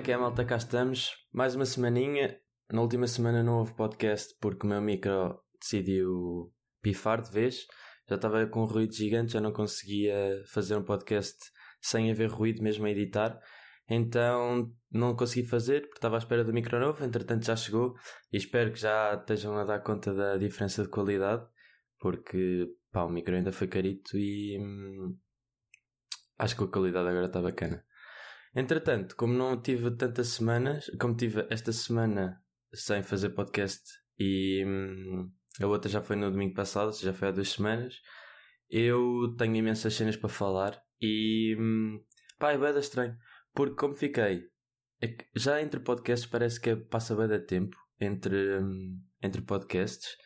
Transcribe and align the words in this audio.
é 0.00 0.02
que 0.02 0.12
é, 0.12 0.16
malta? 0.16 0.46
Cá 0.46 0.56
estamos. 0.56 1.10
Mais 1.30 1.54
uma 1.54 1.66
semaninha. 1.66 2.40
Na 2.72 2.80
última 2.80 3.06
semana 3.06 3.42
não 3.42 3.58
houve 3.58 3.74
podcast 3.74 4.34
porque 4.40 4.66
o 4.66 4.70
meu 4.70 4.80
micro 4.80 5.38
decidiu 5.60 6.50
pifar 6.80 7.20
de 7.20 7.30
vez. 7.30 7.66
Já 8.08 8.16
estava 8.16 8.46
com 8.46 8.62
um 8.62 8.64
ruído 8.64 8.94
gigante, 8.94 9.34
já 9.34 9.42
não 9.42 9.52
conseguia 9.52 10.42
fazer 10.54 10.74
um 10.74 10.82
podcast 10.82 11.36
sem 11.82 12.10
haver 12.10 12.30
ruído 12.30 12.62
mesmo 12.62 12.86
a 12.86 12.90
editar. 12.90 13.38
Então 13.90 14.72
não 14.90 15.14
consegui 15.14 15.46
fazer 15.46 15.82
porque 15.82 15.98
estava 15.98 16.16
à 16.16 16.18
espera 16.18 16.44
do 16.44 16.52
micro 16.54 16.80
novo. 16.80 17.04
Entretanto 17.04 17.44
já 17.44 17.54
chegou 17.54 17.94
e 18.32 18.38
espero 18.38 18.72
que 18.72 18.80
já 18.80 19.16
estejam 19.16 19.54
a 19.58 19.64
dar 19.64 19.80
conta 19.80 20.14
da 20.14 20.38
diferença 20.38 20.82
de 20.82 20.88
qualidade 20.88 21.46
porque 21.98 22.74
pá, 22.90 23.04
o 23.04 23.10
micro 23.10 23.34
ainda 23.36 23.52
foi 23.52 23.68
carito 23.68 24.16
e 24.16 24.58
hum, 24.58 25.14
acho 26.38 26.56
que 26.56 26.64
a 26.64 26.68
qualidade 26.68 27.06
agora 27.06 27.26
está 27.26 27.42
bacana. 27.42 27.84
Entretanto, 28.54 29.14
como 29.14 29.32
não 29.32 29.60
tive 29.60 29.90
tantas 29.92 30.28
semanas, 30.28 30.90
como 30.98 31.16
tive 31.16 31.46
esta 31.50 31.72
semana 31.72 32.42
sem 32.72 33.02
fazer 33.02 33.30
podcast 33.30 33.82
e 34.18 34.64
hum, 34.66 35.30
a 35.60 35.66
outra 35.66 35.90
já 35.90 36.02
foi 36.02 36.16
no 36.16 36.30
domingo 36.30 36.54
passado, 36.54 36.92
já 36.92 37.12
foi 37.12 37.28
há 37.28 37.30
duas 37.30 37.50
semanas, 37.50 38.00
eu 38.68 39.34
tenho 39.38 39.54
imensas 39.56 39.94
cenas 39.94 40.16
para 40.16 40.28
falar 40.28 40.82
e 41.00 41.56
hum, 41.58 42.02
pá, 42.38 42.52
é 42.52 42.58
bem 42.58 42.76
estranho, 42.78 43.16
porque 43.54 43.76
como 43.76 43.94
fiquei, 43.94 44.48
é 45.00 45.16
já 45.34 45.62
entre 45.62 45.78
podcasts 45.80 46.28
parece 46.28 46.60
que 46.60 46.74
passa 46.74 47.14
bem 47.14 47.28
de 47.28 47.40
tempo 47.40 47.76
entre, 48.00 48.58
hum, 48.58 49.00
entre 49.22 49.42
podcasts 49.42 50.16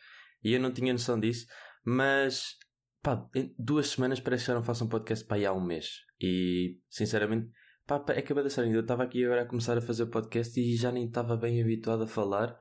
e 0.43 0.53
eu 0.53 0.59
não 0.59 0.73
tinha 0.73 0.93
noção 0.93 1.19
disso, 1.19 1.45
mas 1.83 2.55
pá, 3.03 3.29
duas 3.57 3.89
semanas 3.89 4.19
parece 4.19 4.45
que 4.45 4.47
já 4.47 4.55
não 4.55 4.63
faço 4.63 4.83
um 4.83 4.89
podcast 4.89 5.25
para 5.27 5.37
aí 5.37 5.45
há 5.45 5.53
um 5.53 5.63
mês 5.63 6.01
e 6.19 6.79
sinceramente 6.89 7.51
Pá, 7.87 8.03
é 8.09 8.21
que 8.23 8.33
a 8.33 8.49
sério, 8.49 8.73
eu 8.73 8.81
estava 8.81 9.03
aqui 9.03 9.23
agora 9.23 9.43
a 9.43 9.45
começar 9.45 9.77
a 9.77 9.81
fazer 9.81 10.03
o 10.03 10.09
podcast 10.09 10.59
e 10.59 10.75
já 10.75 10.91
nem 10.91 11.05
estava 11.05 11.37
bem 11.37 11.61
habituado 11.61 12.01
a 12.01 12.07
falar, 12.07 12.59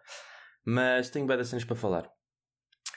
mas 0.66 1.08
tenho 1.08 1.26
bem 1.26 1.42
cenas 1.42 1.64
para 1.64 1.74
falar. 1.74 2.10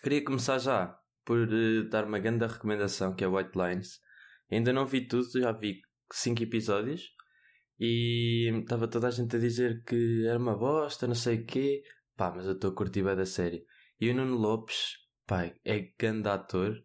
Queria 0.03 0.25
começar 0.25 0.58
já 0.58 1.00
por 1.23 1.38
uh, 1.38 1.89
dar 1.89 2.03
uma 2.03 2.20
grande 2.20 2.45
recomendação 2.45 3.16
que 3.16 3.23
é 3.23 3.28
White 3.28 3.58
Lines. 3.58 4.02
Ainda 4.52 4.73
não 4.73 4.86
vi 4.86 5.08
tudo, 5.08 5.39
já 5.39 5.53
vi 5.53 5.80
5 6.11 6.44
episódios 6.44 7.02
e 7.80 8.52
estava 8.61 8.89
toda 8.89 9.08
a 9.08 9.11
gente 9.11 9.33
a 9.38 9.39
dizer 9.39 9.81
que 9.86 10.25
era 10.28 10.38
uma 10.38 10.58
bosta, 10.58 11.08
não 11.08 11.16
sei 11.16 11.38
o 11.38 11.45
quê. 11.45 11.81
Pá, 12.17 12.33
mas 12.36 12.45
eu 12.45 12.53
estou 12.53 12.72
a 12.72 12.75
curtir 12.75 13.03
bem 13.03 13.16
da 13.16 13.25
série. 13.25 13.64
E 14.02 14.09
o 14.09 14.14
Nuno 14.14 14.36
Lopes, 14.36 14.98
pá, 15.25 15.50
é 15.64 15.94
grande 15.98 16.28
ator 16.28 16.75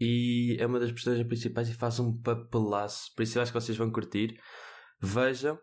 e 0.00 0.56
é 0.58 0.66
uma 0.66 0.80
das 0.80 0.90
personagens 0.90 1.28
principais 1.28 1.68
e 1.68 1.74
faz 1.74 2.00
um 2.00 2.20
papelaço. 2.20 3.14
Por 3.14 3.22
isso 3.22 3.38
eu 3.38 3.42
acho 3.42 3.52
que 3.52 3.60
vocês 3.60 3.78
vão 3.78 3.92
curtir 3.92 4.36
vejam. 5.00 5.58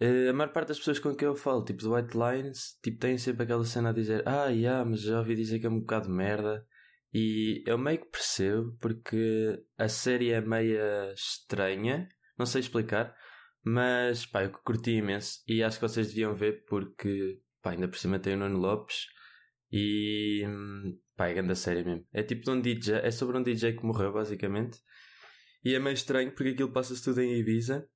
Uh, 0.00 0.30
a 0.30 0.32
maior 0.32 0.52
parte 0.52 0.68
das 0.68 0.78
pessoas 0.78 1.00
com 1.00 1.14
quem 1.14 1.26
eu 1.26 1.34
falo, 1.34 1.64
tipo 1.64 1.82
do 1.82 1.94
White 1.94 2.16
Lines, 2.16 2.78
tipo, 2.82 2.98
têm 2.98 3.18
sempre 3.18 3.42
aquela 3.42 3.64
cena 3.64 3.90
a 3.90 3.92
dizer 3.92 4.22
Ah, 4.26 4.46
yeah, 4.46 4.84
mas 4.84 5.00
já 5.00 5.18
ouvi 5.18 5.34
dizer 5.34 5.58
que 5.58 5.66
é 5.66 5.70
um 5.70 5.80
bocado 5.80 6.06
de 6.06 6.12
merda. 6.12 6.64
E 7.12 7.64
eu 7.66 7.78
meio 7.78 7.98
que 8.00 8.10
percebo, 8.10 8.76
porque 8.80 9.60
a 9.76 9.88
série 9.88 10.30
é 10.30 10.40
meia 10.40 11.12
estranha, 11.14 12.08
não 12.38 12.46
sei 12.46 12.60
explicar, 12.60 13.14
mas 13.64 14.26
pá, 14.26 14.44
eu 14.44 14.50
curti 14.50 14.92
imenso 14.92 15.42
e 15.46 15.62
acho 15.62 15.78
que 15.78 15.88
vocês 15.88 16.08
deviam 16.08 16.34
ver 16.34 16.64
porque 16.66 17.40
pá, 17.62 17.72
ainda 17.72 17.88
por 17.88 17.98
cima 17.98 18.18
tem 18.18 18.34
o 18.34 18.36
Nuno 18.38 18.58
Lopes 18.58 19.06
e 19.72 20.44
pá, 21.16 21.28
é 21.28 21.34
grande 21.34 21.52
a 21.52 21.56
série 21.56 21.84
mesmo. 21.84 22.06
É 22.12 22.22
tipo 22.22 22.42
de 22.44 22.50
um 22.50 22.60
DJ, 22.60 22.96
é 22.96 23.10
sobre 23.10 23.36
um 23.38 23.42
DJ 23.42 23.74
que 23.74 23.84
morreu 23.84 24.12
basicamente 24.12 24.78
e 25.64 25.74
é 25.74 25.78
meio 25.78 25.94
estranho 25.94 26.32
porque 26.32 26.50
aquilo 26.50 26.72
passa-se 26.72 27.02
tudo 27.02 27.20
em 27.20 27.38
Ibiza 27.38 27.88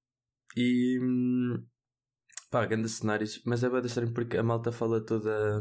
e 0.57 0.99
pá, 2.51 2.67
grandes 2.67 2.93
cenários, 2.93 3.41
mas 3.47 3.65
é 3.65 3.71
bem 3.71 3.81
estranho 3.81 4.13
porque 4.13 4.37
a 4.37 4.43
malta 4.43 4.71
fala 4.71 5.05
toda. 5.05 5.61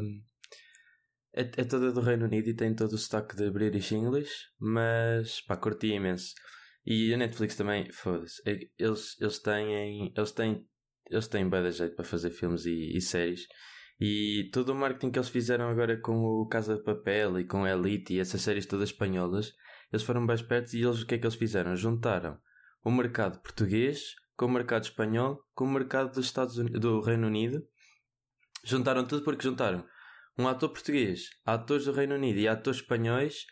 É, 1.33 1.43
é, 1.43 1.63
toda 1.63 1.93
do 1.93 2.01
Reino 2.01 2.25
Unido 2.25 2.49
e 2.49 2.53
tem 2.53 2.75
todo 2.75 2.91
o 2.91 2.97
sotaque 2.97 3.37
de 3.37 3.49
British 3.49 3.93
English, 3.93 4.33
mas 4.59 5.41
pá, 5.41 5.55
curti 5.55 5.87
imenso. 5.87 6.33
E 6.85 7.13
a 7.13 7.17
Netflix 7.17 7.55
também, 7.55 7.89
foda-se, 7.91 8.41
é, 8.45 8.59
eles, 8.77 9.15
eles 9.21 9.39
têm. 9.39 10.13
Eles 10.15 10.31
têm. 10.31 10.67
Eles 11.09 11.27
têm 11.27 11.49
bem 11.49 11.63
de 11.63 11.71
jeito 11.71 11.95
para 11.95 12.05
fazer 12.05 12.31
filmes 12.31 12.65
e, 12.65 12.97
e, 12.97 13.01
séries. 13.01 13.47
E 13.99 14.49
todo 14.51 14.69
o 14.69 14.75
marketing 14.75 15.11
que 15.11 15.19
eles 15.19 15.29
fizeram 15.29 15.69
agora 15.69 15.99
com 15.99 16.13
o 16.23 16.47
Casa 16.47 16.75
de 16.75 16.83
Papel 16.83 17.39
e 17.39 17.45
com 17.45 17.67
Elite 17.67 18.13
e 18.13 18.19
essas 18.19 18.41
séries 18.41 18.65
todas 18.65 18.89
espanholas, 18.89 19.53
eles 19.91 20.03
foram 20.03 20.25
bem 20.25 20.35
espertos 20.35 20.73
e 20.73 20.81
eles 20.81 21.01
o 21.01 21.05
que 21.05 21.15
é 21.15 21.17
que 21.17 21.25
eles 21.25 21.35
fizeram? 21.35 21.75
Juntaram 21.75 22.39
o 22.83 22.91
mercado 22.91 23.41
português 23.41 24.15
com 24.41 24.47
o 24.47 24.49
mercado 24.49 24.85
espanhol, 24.85 25.39
com 25.53 25.65
o 25.65 25.71
mercado 25.71 26.15
dos 26.15 26.25
Estados 26.25 26.57
Unidos, 26.57 26.81
do 26.81 26.99
Reino 26.99 27.27
Unido. 27.27 27.63
Juntaram 28.63 29.05
tudo 29.05 29.23
porque 29.23 29.43
juntaram 29.43 29.85
um 30.35 30.47
ator 30.47 30.69
português, 30.69 31.29
atores 31.45 31.85
do 31.85 31.91
Reino 31.91 32.15
Unido 32.15 32.39
e 32.39 32.47
atores 32.47 32.79
espanhóis, 32.79 33.45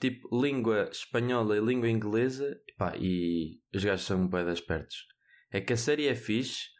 tipo 0.00 0.26
língua 0.40 0.88
espanhola 0.90 1.54
e 1.54 1.60
língua 1.60 1.90
inglesa, 1.90 2.58
pá, 2.78 2.94
e 2.96 3.60
os 3.74 3.84
gajos 3.84 4.06
são 4.06 4.26
bem 4.26 4.50
espertos. 4.50 5.04
É 5.50 5.60
que 5.60 5.74
a 5.74 5.76
série 5.76 6.08
é 6.08 6.14
fixe, 6.14 6.70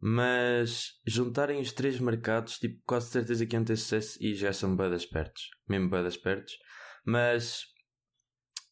mas 0.00 0.92
juntarem 1.06 1.60
os 1.60 1.72
três 1.72 2.00
mercados, 2.00 2.58
tipo, 2.58 2.80
quase 2.86 3.10
certeza 3.10 3.44
que 3.44 3.56
iam 3.56 3.62
ter 3.62 3.76
sucesso 3.76 4.16
e 4.22 4.34
já 4.34 4.54
são 4.54 4.74
bem 4.74 4.90
espertos. 4.94 5.50
Mesmo 5.68 5.90
bem 5.90 6.06
espertos. 6.06 6.54
Mas 7.04 7.60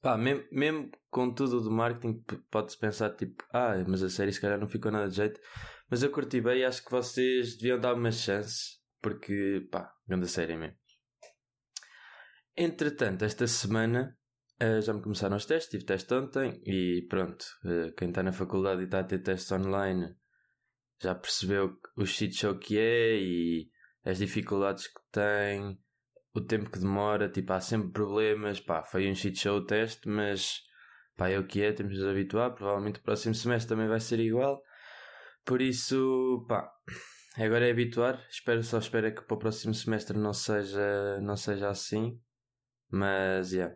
Pá, 0.00 0.16
mesmo, 0.16 0.44
mesmo 0.52 0.90
com 1.10 1.32
tudo 1.32 1.60
do 1.60 1.70
marketing, 1.70 2.22
pode-se 2.50 2.78
pensar 2.78 3.10
tipo, 3.16 3.44
ah, 3.52 3.74
mas 3.86 4.02
a 4.02 4.08
série 4.08 4.32
se 4.32 4.40
calhar 4.40 4.58
não 4.58 4.68
ficou 4.68 4.92
nada 4.92 5.08
de 5.08 5.16
jeito. 5.16 5.40
Mas 5.90 6.02
eu 6.02 6.10
curti 6.10 6.40
bem 6.40 6.60
e 6.60 6.64
acho 6.64 6.84
que 6.84 6.90
vocês 6.90 7.56
deviam 7.56 7.80
dar 7.80 7.94
uma 7.94 8.12
chance, 8.12 8.78
porque, 9.00 9.66
pá, 9.70 9.92
grande 10.06 10.28
série 10.28 10.56
mesmo. 10.56 10.76
Entretanto, 12.56 13.24
esta 13.24 13.46
semana 13.46 14.16
uh, 14.62 14.80
já 14.80 14.92
me 14.92 15.02
começaram 15.02 15.36
os 15.36 15.46
testes, 15.46 15.70
tive 15.70 15.84
teste 15.84 16.12
ontem 16.12 16.60
e 16.64 17.06
pronto, 17.08 17.44
uh, 17.64 17.92
quem 17.96 18.08
está 18.08 18.22
na 18.22 18.32
faculdade 18.32 18.82
e 18.82 18.84
está 18.84 19.00
a 19.00 19.04
ter 19.04 19.20
testes 19.20 19.50
online 19.52 20.14
já 21.00 21.14
percebeu 21.14 21.78
o 21.96 22.04
shit 22.04 22.34
show 22.34 22.58
que 22.58 22.78
é 22.78 23.16
e 23.16 23.70
as 24.04 24.18
dificuldades 24.18 24.88
que 24.88 25.00
tem 25.12 25.78
o 26.34 26.40
tempo 26.40 26.70
que 26.70 26.78
demora, 26.78 27.28
tipo, 27.28 27.52
há 27.52 27.60
sempre 27.60 27.90
problemas, 27.90 28.60
pá, 28.60 28.84
foi 28.84 29.10
um 29.10 29.14
shit 29.14 29.38
show 29.38 29.58
o 29.58 29.64
teste, 29.64 30.08
mas 30.08 30.60
pá, 31.16 31.28
é 31.28 31.38
o 31.38 31.46
que 31.46 31.62
é, 31.62 31.72
temos 31.72 31.94
de 31.94 32.00
nos 32.00 32.08
habituar, 32.08 32.54
provavelmente 32.54 33.00
o 33.00 33.02
próximo 33.02 33.34
semestre 33.34 33.68
também 33.68 33.88
vai 33.88 34.00
ser 34.00 34.20
igual, 34.20 34.62
por 35.44 35.62
isso, 35.62 36.44
pá, 36.48 36.70
agora 37.36 37.66
é 37.66 37.70
habituar, 37.70 38.22
espero, 38.30 38.62
só 38.62 38.78
espero 38.78 39.14
que 39.14 39.22
para 39.22 39.34
o 39.34 39.38
próximo 39.38 39.74
semestre 39.74 40.18
não 40.18 40.32
seja, 40.32 41.20
não 41.22 41.36
seja 41.36 41.70
assim, 41.70 42.20
mas, 42.90 43.52
yeah. 43.52 43.74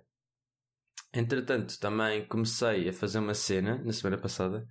Entretanto, 1.14 1.78
também 1.78 2.26
comecei 2.26 2.88
a 2.88 2.92
fazer 2.92 3.18
uma 3.18 3.34
cena 3.34 3.82
na 3.84 3.92
semana 3.92 4.18
passada, 4.18 4.66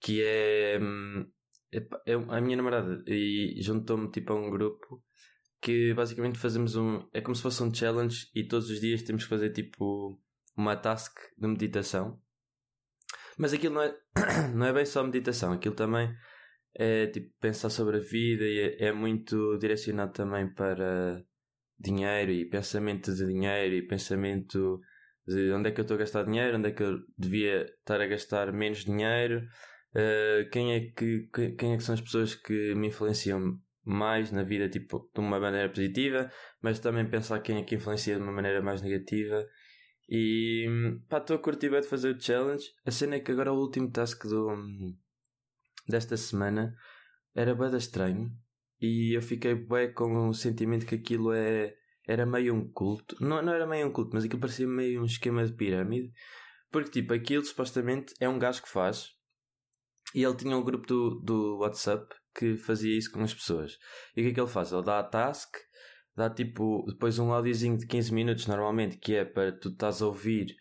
que 0.00 0.22
é, 0.22 0.78
hum, 0.80 1.28
é, 1.72 1.78
é 2.06 2.14
a 2.14 2.40
minha 2.40 2.56
namorada, 2.56 3.02
e 3.06 3.60
juntou-me 3.60 4.10
tipo 4.10 4.32
a 4.32 4.36
um 4.36 4.50
grupo 4.50 5.02
que 5.64 5.94
basicamente 5.94 6.38
fazemos 6.38 6.76
um. 6.76 7.08
É 7.10 7.22
como 7.22 7.34
se 7.34 7.40
fosse 7.40 7.62
um 7.62 7.72
challenge 7.72 8.28
e 8.34 8.46
todos 8.46 8.68
os 8.68 8.78
dias 8.78 9.02
temos 9.02 9.24
que 9.24 9.30
fazer 9.30 9.48
tipo 9.50 10.20
uma 10.54 10.76
task 10.76 11.18
de 11.38 11.48
meditação. 11.48 12.20
Mas 13.38 13.54
aquilo 13.54 13.76
não 13.76 13.82
é, 13.82 13.96
não 14.54 14.66
é 14.66 14.72
bem 14.74 14.84
só 14.84 15.02
meditação, 15.02 15.54
aquilo 15.54 15.74
também 15.74 16.14
é 16.74 17.06
tipo 17.06 17.32
pensar 17.40 17.70
sobre 17.70 17.96
a 17.96 18.00
vida 18.00 18.44
e 18.44 18.76
é, 18.78 18.88
é 18.88 18.92
muito 18.92 19.56
direcionado 19.56 20.12
também 20.12 20.52
para 20.52 21.24
dinheiro 21.78 22.30
e 22.30 22.44
pensamento 22.44 23.14
de 23.14 23.26
dinheiro 23.26 23.74
e 23.74 23.86
pensamento 23.86 24.80
de 25.26 25.50
onde 25.50 25.70
é 25.70 25.72
que 25.72 25.80
eu 25.80 25.82
estou 25.82 25.94
a 25.94 26.00
gastar 26.00 26.24
dinheiro, 26.24 26.58
onde 26.58 26.68
é 26.68 26.72
que 26.72 26.82
eu 26.82 26.98
devia 27.16 27.64
estar 27.64 28.02
a 28.02 28.06
gastar 28.06 28.52
menos 28.52 28.84
dinheiro, 28.84 29.46
uh, 29.94 30.50
quem, 30.50 30.74
é 30.74 30.80
que, 30.90 31.26
quem 31.56 31.72
é 31.72 31.76
que 31.78 31.82
são 31.82 31.94
as 31.94 32.02
pessoas 32.02 32.34
que 32.34 32.74
me 32.74 32.88
influenciam 32.88 33.58
mais 33.84 34.30
na 34.30 34.42
vida 34.42 34.68
tipo, 34.68 35.10
de 35.14 35.20
uma 35.20 35.38
maneira 35.38 35.68
positiva, 35.68 36.30
mas 36.62 36.78
também 36.78 37.08
pensar 37.08 37.40
quem 37.40 37.58
é 37.58 37.62
que 37.62 37.74
influencia 37.74 38.16
de 38.16 38.22
uma 38.22 38.32
maneira 38.32 38.62
mais 38.62 38.82
negativa. 38.82 39.46
E 40.08 40.66
pá, 41.08 41.18
estou 41.18 41.36
a 41.36 41.38
curtir 41.38 41.70
bem 41.70 41.80
de 41.80 41.88
fazer 41.88 42.14
o 42.14 42.20
challenge. 42.20 42.66
A 42.84 42.90
cena 42.90 43.16
é 43.16 43.20
que 43.20 43.32
agora 43.32 43.52
o 43.52 43.58
último 43.58 43.90
task 43.90 44.26
do, 44.26 44.56
desta 45.88 46.16
semana 46.16 46.74
era 47.34 47.54
bem 47.54 47.76
estranho 47.76 48.30
e 48.80 49.16
eu 49.16 49.22
fiquei 49.22 49.54
bem 49.54 49.92
com 49.92 50.28
o 50.28 50.34
sentimento 50.34 50.86
que 50.86 50.94
aquilo 50.94 51.32
é, 51.32 51.74
era 52.06 52.26
meio 52.26 52.54
um 52.54 52.70
culto. 52.70 53.16
Não, 53.20 53.42
não 53.42 53.52
era 53.52 53.66
meio 53.66 53.86
um 53.86 53.92
culto, 53.92 54.10
mas 54.14 54.24
aquilo 54.24 54.40
parecia 54.40 54.66
meio 54.66 55.02
um 55.02 55.06
esquema 55.06 55.44
de 55.46 55.52
pirâmide. 55.52 56.12
Porque 56.70 56.90
tipo, 56.90 57.14
aquilo 57.14 57.44
supostamente 57.44 58.14
é 58.20 58.28
um 58.28 58.38
gajo 58.38 58.62
que 58.62 58.68
faz 58.68 59.14
e 60.14 60.22
ele 60.22 60.36
tinha 60.36 60.56
um 60.56 60.62
grupo 60.62 60.86
do, 60.86 61.20
do 61.20 61.58
WhatsApp 61.58 62.14
que 62.34 62.56
fazia 62.56 62.96
isso 62.96 63.10
com 63.10 63.22
as 63.22 63.34
pessoas. 63.34 63.78
E 64.16 64.20
o 64.20 64.24
que 64.24 64.30
é 64.30 64.34
que 64.34 64.40
ele 64.40 64.48
faz? 64.48 64.72
Ele 64.72 64.82
dá 64.82 64.98
a 64.98 65.04
task, 65.04 65.54
dá 66.16 66.28
tipo 66.28 66.84
depois 66.88 67.18
um 67.18 67.32
áudiozinho 67.32 67.78
de 67.78 67.86
15 67.86 68.12
minutos 68.12 68.46
normalmente, 68.46 68.96
que 68.98 69.14
é 69.14 69.24
para 69.24 69.52
tu 69.52 69.68
estás 69.68 70.02
a 70.02 70.06
ouvir 70.06 70.54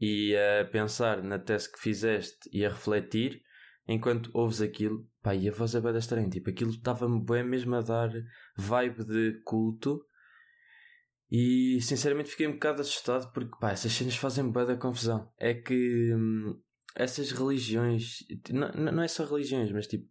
e 0.00 0.36
a 0.36 0.64
pensar 0.66 1.22
na 1.22 1.38
task 1.38 1.74
que 1.74 1.80
fizeste 1.80 2.48
e 2.52 2.64
a 2.64 2.68
refletir. 2.68 3.42
enquanto 3.86 4.30
ouves 4.32 4.62
aquilo, 4.62 5.06
pá, 5.22 5.34
e 5.34 5.46
a 5.46 5.52
voz 5.52 5.74
é 5.74 5.80
bem 5.80 5.94
estranha, 5.96 6.28
tipo, 6.30 6.48
aquilo 6.48 6.70
estava-me 6.70 7.22
bem 7.22 7.44
mesmo 7.44 7.74
a 7.74 7.82
dar 7.82 8.10
vibe 8.56 9.04
de 9.04 9.42
culto 9.44 10.00
e 11.30 11.80
sinceramente 11.82 12.30
fiquei 12.30 12.46
um 12.46 12.52
bocado 12.52 12.80
assustado 12.80 13.32
porque, 13.32 13.56
pá, 13.60 13.72
essas 13.72 13.92
cenas 13.92 14.16
fazem 14.16 14.50
bem 14.50 14.64
da 14.64 14.76
confusão. 14.76 15.30
É 15.36 15.52
que 15.52 16.14
hum, 16.14 16.60
essas 16.94 17.32
religiões, 17.32 18.18
não, 18.50 18.70
não 18.70 19.02
é 19.02 19.08
só 19.08 19.24
religiões, 19.24 19.72
mas 19.72 19.86
tipo, 19.86 20.06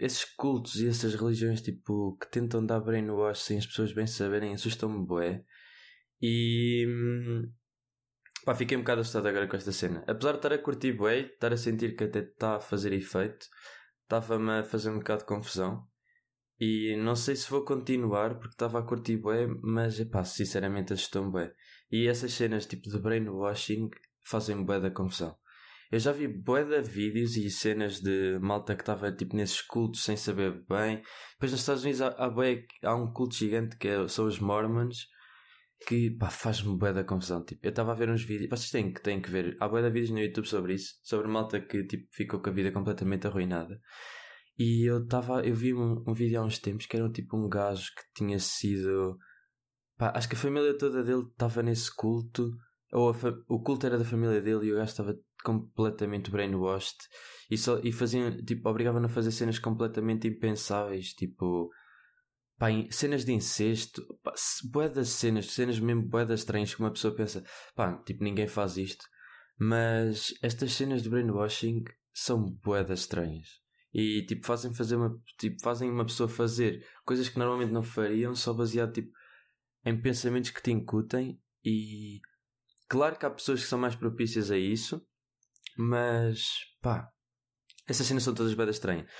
esses 0.00 0.24
cultos 0.24 0.76
e 0.76 0.88
essas 0.88 1.14
religiões 1.14 1.60
tipo 1.60 2.16
que 2.16 2.30
tentam 2.30 2.64
dar 2.64 2.80
brainwash 2.80 3.40
sem 3.40 3.58
as 3.58 3.66
pessoas 3.66 3.92
bem 3.92 4.06
saberem 4.06 4.54
assustam-me 4.54 5.06
bué. 5.06 5.44
E 6.20 6.86
hum, 6.88 7.52
pá, 8.44 8.54
fiquei 8.54 8.76
um 8.76 8.80
bocado 8.80 9.02
assustado 9.02 9.28
agora 9.28 9.46
com 9.46 9.56
esta 9.56 9.72
cena. 9.72 10.02
Apesar 10.06 10.32
de 10.32 10.38
estar 10.38 10.52
a 10.52 10.58
curtir 10.58 10.92
bué, 10.94 11.20
estar 11.20 11.52
a 11.52 11.56
sentir 11.56 11.94
que 11.96 12.04
até 12.04 12.20
está 12.20 12.56
a 12.56 12.60
fazer 12.60 12.92
efeito 12.92 13.46
estava-me 14.02 14.50
a 14.50 14.64
fazer 14.64 14.90
um 14.90 14.98
bocado 14.98 15.20
de 15.20 15.26
confusão. 15.26 15.86
E 16.58 16.96
não 16.96 17.14
sei 17.14 17.36
se 17.36 17.48
vou 17.50 17.64
continuar 17.64 18.34
porque 18.38 18.54
estava 18.54 18.80
a 18.80 18.82
curtir 18.82 19.16
bué, 19.18 19.46
mas 19.62 20.02
pá, 20.04 20.24
sinceramente 20.24 20.92
assustou-me 20.92 21.30
bué. 21.30 21.54
E 21.90 22.08
essas 22.08 22.32
cenas 22.32 22.66
tipo 22.66 22.90
de 22.90 22.98
brainwashing 22.98 23.88
fazem 24.22 24.64
bué 24.64 24.80
da 24.80 24.90
confusão 24.90 25.39
eu 25.90 25.98
já 25.98 26.12
vi 26.12 26.28
bué 26.28 26.64
de 26.64 26.88
vídeos 26.88 27.36
e 27.36 27.50
cenas 27.50 28.00
de 28.00 28.38
malta 28.40 28.76
que 28.76 28.82
estava 28.82 29.10
tipo 29.10 29.34
nesses 29.34 29.60
cultos 29.60 30.04
sem 30.04 30.16
saber 30.16 30.64
bem. 30.68 31.02
Depois 31.32 31.50
nos 31.50 31.60
Estados 31.60 31.82
Unidos 31.82 32.00
há, 32.00 32.08
há, 32.08 32.30
bué, 32.30 32.64
há 32.84 32.94
um 32.94 33.12
culto 33.12 33.34
gigante 33.34 33.76
que 33.76 33.88
é, 33.88 34.06
são 34.06 34.26
os 34.26 34.38
Mormons 34.38 35.08
que 35.86 36.10
pá, 36.10 36.30
faz-me 36.30 36.76
bué 36.76 36.92
da 36.92 37.02
confusão. 37.02 37.44
Tipo, 37.44 37.66
eu 37.66 37.70
estava 37.70 37.90
a 37.92 37.94
ver 37.94 38.08
uns 38.08 38.22
vídeos, 38.22 38.50
vocês 38.50 38.70
têm, 38.70 38.92
têm 38.92 39.20
que 39.20 39.30
ver, 39.30 39.56
há 39.58 39.68
bué 39.68 39.82
de 39.82 39.90
vídeos 39.90 40.10
no 40.10 40.20
YouTube 40.20 40.46
sobre 40.46 40.74
isso, 40.74 40.94
sobre 41.02 41.26
malta 41.26 41.60
que 41.60 41.84
tipo 41.84 42.06
ficou 42.12 42.40
com 42.40 42.50
a 42.50 42.52
vida 42.52 42.70
completamente 42.70 43.26
arruinada. 43.26 43.80
E 44.56 44.88
eu 44.88 45.02
estava, 45.02 45.42
eu 45.44 45.54
vi 45.54 45.74
um, 45.74 46.04
um 46.06 46.12
vídeo 46.12 46.40
há 46.40 46.44
uns 46.44 46.58
tempos 46.58 46.86
que 46.86 46.96
era 46.96 47.10
tipo 47.10 47.36
um 47.36 47.48
gajo 47.48 47.90
que 47.96 48.02
tinha 48.14 48.38
sido. 48.38 49.18
Pá, 49.96 50.12
acho 50.14 50.28
que 50.28 50.36
a 50.36 50.38
família 50.38 50.76
toda 50.78 51.02
dele 51.02 51.26
estava 51.32 51.62
nesse 51.62 51.94
culto, 51.94 52.52
ou 52.92 53.14
o 53.48 53.62
culto 53.62 53.86
era 53.86 53.98
da 53.98 54.04
família 54.04 54.40
dele 54.40 54.66
e 54.66 54.72
o 54.72 54.76
gajo 54.76 54.90
estava 54.90 55.18
completamente 55.42 56.30
brainwashed 56.30 56.98
e, 57.50 57.58
só, 57.58 57.80
e 57.82 57.92
faziam, 57.92 58.30
tipo, 58.44 58.68
obrigavam 58.68 59.04
a 59.04 59.08
fazer 59.08 59.32
cenas 59.32 59.58
completamente 59.58 60.28
impensáveis, 60.28 61.12
tipo, 61.14 61.70
pá, 62.58 62.68
cenas 62.90 63.24
de 63.24 63.32
incesto, 63.32 64.06
pá, 64.22 64.32
boedas 64.70 65.08
cenas, 65.08 65.46
cenas 65.46 65.80
mesmo 65.80 66.02
boedas 66.02 66.40
estranhas 66.40 66.74
que 66.74 66.80
uma 66.80 66.92
pessoa 66.92 67.14
pensa, 67.14 67.44
pá, 67.74 67.96
tipo, 68.04 68.22
ninguém 68.22 68.46
faz 68.46 68.76
isto, 68.76 69.04
mas 69.58 70.34
estas 70.42 70.72
cenas 70.72 71.02
de 71.02 71.10
brainwashing 71.10 71.84
são 72.12 72.50
boedas 72.62 73.00
estranhas. 73.00 73.60
E 73.92 74.24
tipo, 74.26 74.46
fazem 74.46 74.72
fazer 74.72 74.96
uma, 74.96 75.20
tipo, 75.36 75.60
fazem 75.62 75.90
uma 75.90 76.04
pessoa 76.04 76.28
fazer 76.28 76.86
coisas 77.04 77.28
que 77.28 77.38
normalmente 77.38 77.72
não 77.72 77.82
fariam 77.82 78.34
só 78.34 78.54
baseado 78.54 78.92
tipo, 78.92 79.10
em 79.84 80.00
pensamentos 80.00 80.50
que 80.50 80.62
te 80.62 80.70
incutem 80.70 81.40
e 81.64 82.20
claro 82.88 83.18
que 83.18 83.26
há 83.26 83.30
pessoas 83.30 83.62
que 83.62 83.68
são 83.68 83.78
mais 83.78 83.96
propícias 83.96 84.50
a 84.50 84.56
isso 84.56 85.04
mas, 85.80 86.46
pá, 86.82 87.08
essas 87.88 88.06
cenas 88.06 88.22
são 88.22 88.34
todas 88.34 88.52
bem 88.54 88.68
estranhas. 88.68 89.10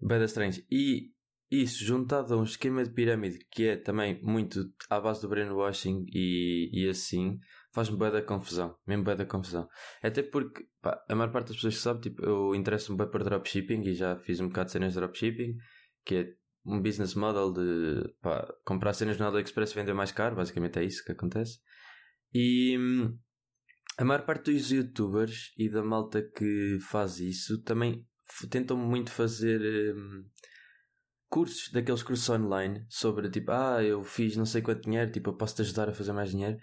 Bem 0.00 0.22
estranhas. 0.22 0.58
E 0.70 1.12
isso, 1.50 1.84
juntado 1.84 2.32
a 2.32 2.36
um 2.38 2.44
esquema 2.44 2.82
de 2.82 2.90
pirâmide 2.90 3.38
que 3.50 3.68
é 3.68 3.76
também 3.76 4.20
muito 4.22 4.72
à 4.88 4.98
base 5.00 5.20
do 5.20 5.28
brainwashing 5.28 6.06
e, 6.08 6.70
e 6.72 6.88
assim, 6.88 7.38
faz-me 7.72 7.98
bem 7.98 8.10
da 8.10 8.22
confusão. 8.22 8.76
Mesmo 8.86 9.04
bem 9.04 9.16
da 9.16 9.26
confusão. 9.26 9.68
Até 10.02 10.22
porque, 10.22 10.66
pá, 10.80 11.04
a 11.08 11.14
maior 11.14 11.30
parte 11.30 11.48
das 11.48 11.56
pessoas 11.56 11.76
que 11.76 11.82
sabe, 11.82 12.00
tipo, 12.00 12.24
eu 12.24 12.54
interesso-me 12.54 12.96
bem 12.96 13.10
por 13.10 13.22
dropshipping 13.22 13.82
e 13.82 13.94
já 13.94 14.16
fiz 14.16 14.40
um 14.40 14.48
bocado 14.48 14.66
de 14.66 14.72
cenas 14.72 14.94
de 14.94 15.00
dropshipping, 15.00 15.56
que 16.04 16.14
é 16.14 16.34
um 16.64 16.80
business 16.80 17.14
model 17.14 17.52
de 17.52 18.14
pá, 18.22 18.46
comprar 18.64 18.94
cenas 18.94 19.18
no 19.18 19.26
AliExpress 19.26 19.72
e 19.72 19.74
vender 19.74 19.94
mais 19.94 20.12
caro, 20.12 20.36
basicamente 20.36 20.78
é 20.78 20.84
isso 20.84 21.04
que 21.04 21.12
acontece. 21.12 21.58
E 22.32 22.76
hum, 22.78 23.18
a 23.98 24.04
maior 24.04 24.24
parte 24.24 24.52
dos 24.52 24.70
youtubers 24.70 25.52
e 25.58 25.68
da 25.68 25.82
malta 25.82 26.22
que 26.22 26.78
faz 26.80 27.18
isso 27.18 27.60
também 27.62 28.06
tentam 28.48 28.76
muito 28.76 29.10
fazer 29.10 29.60
um, 29.92 30.24
cursos, 31.28 31.72
daqueles 31.72 32.04
cursos 32.04 32.30
online 32.30 32.86
sobre 32.88 33.28
tipo, 33.28 33.50
ah, 33.50 33.82
eu 33.82 34.04
fiz 34.04 34.36
não 34.36 34.46
sei 34.46 34.62
quanto 34.62 34.84
dinheiro, 34.84 35.10
tipo, 35.10 35.30
eu 35.30 35.36
posso 35.36 35.56
te 35.56 35.62
ajudar 35.62 35.88
a 35.88 35.94
fazer 35.94 36.12
mais 36.12 36.30
dinheiro. 36.30 36.56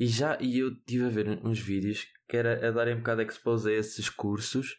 E 0.00 0.06
já, 0.06 0.36
e 0.40 0.58
eu 0.58 0.72
estive 0.72 1.04
a 1.04 1.08
ver 1.10 1.40
uns 1.44 1.60
vídeos 1.60 2.06
que 2.28 2.36
era 2.36 2.68
a 2.68 2.72
darem 2.72 2.94
um 2.94 2.98
bocado 2.98 3.24
de 3.24 3.30
expose 3.30 3.70
a 3.70 3.72
esses 3.72 4.08
cursos 4.08 4.76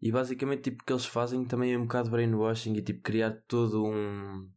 e 0.00 0.12
basicamente 0.12 0.62
tipo 0.62 0.82
o 0.82 0.86
que 0.86 0.92
eles 0.92 1.06
fazem 1.06 1.44
também 1.44 1.72
é 1.72 1.78
um 1.78 1.82
bocado 1.82 2.10
brainwashing 2.10 2.74
e 2.74 2.82
tipo 2.82 3.02
criar 3.02 3.32
todo 3.48 3.84
um 3.84 4.48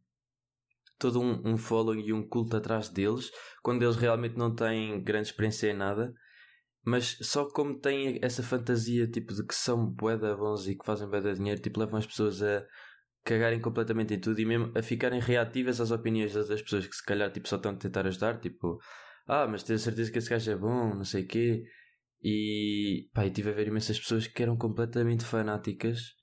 todo 0.98 1.20
um, 1.20 1.40
um 1.44 1.56
following 1.56 2.04
e 2.04 2.12
um 2.12 2.28
culto 2.28 2.56
atrás 2.56 2.88
deles 2.88 3.30
quando 3.62 3.82
eles 3.82 3.96
realmente 3.96 4.36
não 4.36 4.54
têm 4.54 5.02
grande 5.02 5.28
experiência 5.28 5.70
em 5.70 5.74
nada 5.74 6.12
mas 6.84 7.16
só 7.20 7.44
como 7.48 7.78
têm 7.78 8.18
essa 8.22 8.42
fantasia 8.42 9.06
tipo 9.06 9.32
de 9.32 9.46
que 9.46 9.54
são 9.54 9.86
boeda 9.86 10.36
bons 10.36 10.66
e 10.66 10.76
que 10.76 10.84
fazem 10.84 11.08
boeda 11.08 11.34
dinheiro, 11.34 11.60
tipo 11.60 11.78
levam 11.78 11.98
as 11.98 12.06
pessoas 12.06 12.42
a 12.42 12.66
cagarem 13.24 13.60
completamente 13.60 14.14
em 14.14 14.20
tudo 14.20 14.40
e 14.40 14.44
mesmo 14.44 14.72
a 14.76 14.82
ficarem 14.82 15.20
reativas 15.20 15.80
às 15.80 15.90
opiniões 15.90 16.34
das 16.34 16.60
pessoas 16.62 16.86
que 16.86 16.96
se 16.96 17.04
calhar 17.04 17.30
tipo, 17.30 17.48
só 17.48 17.56
estão 17.56 17.72
a 17.72 17.76
tentar 17.76 18.06
ajudar, 18.06 18.40
tipo, 18.40 18.78
ah, 19.26 19.46
mas 19.46 19.62
tens 19.62 19.82
certeza 19.82 20.10
que 20.10 20.18
esse 20.18 20.28
gajo 20.28 20.50
é 20.50 20.56
bom, 20.56 20.94
não 20.94 21.04
sei 21.04 21.22
o 21.22 21.28
quê. 21.28 21.62
E 22.22 23.08
pá, 23.12 23.26
eu 23.26 23.32
tive 23.32 23.50
a 23.50 23.52
ver 23.52 23.68
imensas 23.68 23.98
pessoas 23.98 24.26
que 24.26 24.42
eram 24.42 24.56
completamente 24.56 25.24
fanáticas 25.24 26.14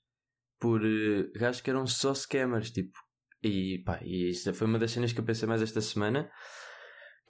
por 0.58 0.82
uh, 0.82 1.32
gajos 1.34 1.60
que 1.60 1.70
eram 1.70 1.86
só 1.86 2.14
scammers, 2.14 2.70
tipo. 2.70 2.98
E 3.42 3.82
pá, 3.84 4.00
e 4.02 4.30
isso 4.30 4.52
foi 4.52 4.66
uma 4.66 4.78
das 4.78 4.90
cenas 4.92 5.12
que 5.12 5.20
eu 5.20 5.24
pensei 5.24 5.48
mais 5.48 5.62
esta 5.62 5.80
semana 5.80 6.30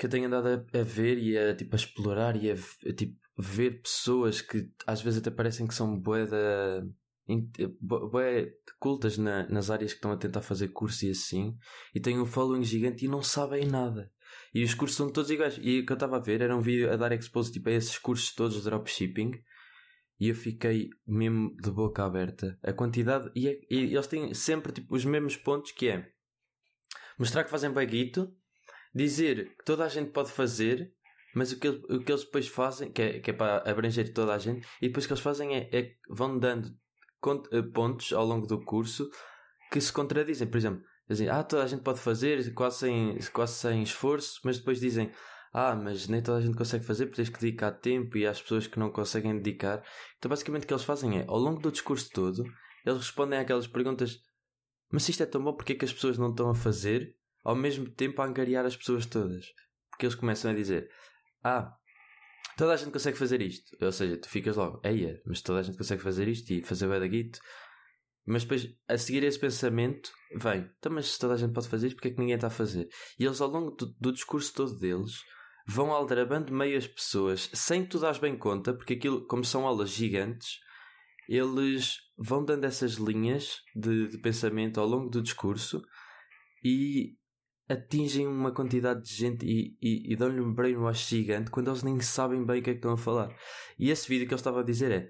que 0.00 0.06
eu 0.06 0.10
tenho 0.10 0.28
andado 0.28 0.48
a, 0.48 0.78
a, 0.78 0.82
ver 0.82 1.18
e 1.18 1.36
a, 1.36 1.54
tipo, 1.54 1.74
a 1.74 1.76
explorar 1.76 2.34
e 2.34 2.50
a, 2.50 2.54
a, 2.54 2.92
tipo, 2.94 3.20
ver 3.36 3.82
pessoas 3.82 4.40
que 4.40 4.72
às 4.86 5.02
vezes 5.02 5.20
até 5.20 5.30
parecem 5.30 5.66
que 5.66 5.74
são 5.74 6.00
bué, 6.00 6.26
bué 7.78 8.50
cultas 8.78 9.18
na, 9.18 9.46
nas 9.50 9.68
áreas 9.68 9.92
que 9.92 9.98
estão 9.98 10.10
a 10.10 10.16
tentar 10.16 10.40
fazer 10.40 10.68
curso 10.68 11.04
e 11.04 11.10
assim 11.10 11.54
e 11.94 12.00
têm 12.00 12.18
um 12.18 12.24
following 12.24 12.64
gigante 12.64 13.04
e 13.04 13.08
não 13.08 13.22
sabem 13.22 13.66
nada. 13.66 14.10
E 14.54 14.64
os 14.64 14.72
cursos 14.72 14.96
são 14.96 15.12
todos 15.12 15.30
iguais. 15.30 15.58
E 15.60 15.80
o 15.80 15.86
que 15.86 15.92
eu 15.92 15.94
estava 15.94 16.16
a 16.16 16.20
ver 16.20 16.40
era 16.40 16.56
um 16.56 16.62
vídeo 16.62 16.90
a 16.90 16.96
dar 16.96 17.12
expose 17.12 17.52
tipo, 17.52 17.68
a 17.68 17.72
esses 17.72 17.98
cursos 17.98 18.34
todos 18.34 18.56
de 18.56 18.62
dropshipping 18.62 19.32
e 20.18 20.28
eu 20.30 20.34
fiquei 20.34 20.88
mesmo 21.06 21.54
de 21.60 21.70
boca 21.70 22.06
aberta. 22.06 22.58
A 22.62 22.72
quantidade. 22.72 23.30
E, 23.34 23.48
é, 23.48 23.60
e 23.70 23.94
eles 23.94 24.06
têm 24.06 24.32
sempre 24.32 24.72
tipo, 24.72 24.94
os 24.94 25.04
mesmos 25.04 25.36
pontos 25.36 25.72
que 25.72 25.88
é 25.88 26.10
mostrar 27.18 27.44
que 27.44 27.50
fazem 27.50 27.70
baguito 27.70 28.34
dizer 28.94 29.56
que 29.56 29.64
toda 29.64 29.84
a 29.84 29.88
gente 29.88 30.10
pode 30.10 30.30
fazer, 30.30 30.92
mas 31.34 31.52
o 31.52 31.58
que, 31.58 31.68
o 31.68 32.02
que 32.04 32.10
eles 32.10 32.24
depois 32.24 32.48
fazem, 32.48 32.90
que 32.90 33.02
é, 33.02 33.20
que 33.20 33.30
é 33.30 33.32
para 33.32 33.68
abranger 33.70 34.12
toda 34.12 34.34
a 34.34 34.38
gente, 34.38 34.66
e 34.80 34.88
depois 34.88 35.04
o 35.04 35.08
que 35.08 35.12
eles 35.14 35.22
fazem 35.22 35.54
é, 35.54 35.68
é 35.72 35.94
vão 36.08 36.38
dando 36.38 36.68
eh, 37.52 37.62
pontos 37.74 38.12
ao 38.12 38.24
longo 38.24 38.46
do 38.46 38.64
curso 38.64 39.08
que 39.70 39.80
se 39.80 39.92
contradizem. 39.92 40.48
Por 40.48 40.56
exemplo, 40.56 40.82
dizem, 41.08 41.28
ah, 41.28 41.42
toda 41.42 41.62
a 41.62 41.66
gente 41.66 41.82
pode 41.82 42.00
fazer, 42.00 42.52
quase 42.54 42.78
sem, 42.78 43.18
quase 43.32 43.54
sem 43.54 43.82
esforço, 43.82 44.40
mas 44.44 44.58
depois 44.58 44.80
dizem, 44.80 45.12
ah, 45.52 45.74
mas 45.76 46.08
nem 46.08 46.22
toda 46.22 46.38
a 46.38 46.40
gente 46.40 46.56
consegue 46.56 46.84
fazer 46.84 47.06
porque 47.06 47.22
tens 47.22 47.28
que 47.28 47.40
dedicar 47.40 47.72
tempo 47.72 48.16
e 48.16 48.26
às 48.26 48.40
pessoas 48.40 48.66
que 48.66 48.78
não 48.78 48.90
conseguem 48.90 49.36
dedicar. 49.36 49.84
Então, 50.18 50.28
basicamente, 50.28 50.64
o 50.64 50.66
que 50.66 50.72
eles 50.72 50.84
fazem 50.84 51.18
é, 51.18 51.24
ao 51.26 51.38
longo 51.38 51.60
do 51.60 51.70
discurso 51.70 52.08
todo, 52.10 52.42
eles 52.86 52.98
respondem 52.98 53.38
àquelas 53.38 53.66
perguntas: 53.66 54.18
mas 54.90 55.02
se 55.02 55.10
isto 55.10 55.22
é 55.22 55.26
tão 55.26 55.42
bom, 55.42 55.54
porque 55.54 55.72
é 55.72 55.76
que 55.76 55.84
as 55.84 55.92
pessoas 55.92 56.18
não 56.18 56.30
estão 56.30 56.50
a 56.50 56.54
fazer? 56.54 57.14
Ao 57.44 57.56
mesmo 57.56 57.90
tempo 57.90 58.20
a 58.20 58.26
angariar 58.26 58.64
as 58.64 58.76
pessoas 58.76 59.06
todas. 59.06 59.46
Porque 59.90 60.06
eles 60.06 60.14
começam 60.14 60.50
a 60.50 60.54
dizer: 60.54 60.88
Ah, 61.42 61.74
toda 62.56 62.72
a 62.72 62.76
gente 62.76 62.92
consegue 62.92 63.18
fazer 63.18 63.40
isto. 63.40 63.76
Ou 63.80 63.92
seja, 63.92 64.16
tu 64.16 64.28
ficas 64.28 64.56
logo, 64.56 64.80
eia, 64.84 65.20
mas 65.26 65.42
toda 65.42 65.60
a 65.60 65.62
gente 65.62 65.78
consegue 65.78 66.02
fazer 66.02 66.28
isto 66.28 66.50
e 66.52 66.62
fazer 66.62 66.86
o 66.86 67.08
guito. 67.08 67.40
Mas 68.26 68.42
depois, 68.42 68.68
a 68.88 68.96
seguir 68.98 69.24
esse 69.24 69.38
pensamento, 69.38 70.10
vem, 70.36 70.70
então, 70.78 70.92
mas 70.92 71.08
se 71.08 71.18
toda 71.18 71.34
a 71.34 71.36
gente 71.36 71.52
pode 71.52 71.68
fazer 71.68 71.88
isto, 71.88 71.96
porque 71.96 72.08
é 72.08 72.10
que 72.12 72.20
ninguém 72.20 72.34
está 72.34 72.46
a 72.46 72.50
fazer? 72.50 72.88
E 73.18 73.24
eles, 73.24 73.40
ao 73.40 73.48
longo 73.48 73.70
do, 73.72 73.86
do 73.98 74.12
discurso 74.12 74.52
todo 74.54 74.78
deles, 74.78 75.20
vão 75.66 75.90
aldrabando 75.90 76.52
meias 76.52 76.86
pessoas, 76.86 77.50
sem 77.54 77.84
tu 77.84 77.98
dares 77.98 78.18
bem 78.18 78.36
conta, 78.36 78.74
porque 78.74 78.94
aquilo, 78.94 79.26
como 79.26 79.44
são 79.44 79.66
aulas 79.66 79.90
gigantes, 79.90 80.58
eles 81.28 81.96
vão 82.18 82.44
dando 82.44 82.64
essas 82.64 82.94
linhas 82.94 83.62
de, 83.74 84.08
de 84.08 84.18
pensamento 84.18 84.80
ao 84.80 84.86
longo 84.86 85.08
do 85.08 85.22
discurso 85.22 85.82
e 86.62 87.16
atingem 87.70 88.26
uma 88.26 88.52
quantidade 88.52 89.02
de 89.02 89.14
gente 89.14 89.46
e, 89.46 89.76
e, 89.80 90.12
e 90.12 90.16
dão-lhe 90.16 90.40
um 90.40 90.52
brainwash 90.52 91.08
gigante 91.08 91.50
quando 91.50 91.70
eles 91.70 91.84
nem 91.84 92.00
sabem 92.00 92.44
bem 92.44 92.60
o 92.60 92.62
que 92.62 92.70
é 92.70 92.72
que 92.72 92.78
estão 92.78 92.92
a 92.92 92.98
falar. 92.98 93.32
E 93.78 93.90
esse 93.90 94.08
vídeo 94.08 94.26
que 94.26 94.34
eu 94.34 94.36
estava 94.36 94.60
a 94.60 94.64
dizer 94.64 94.90
é: 94.90 95.08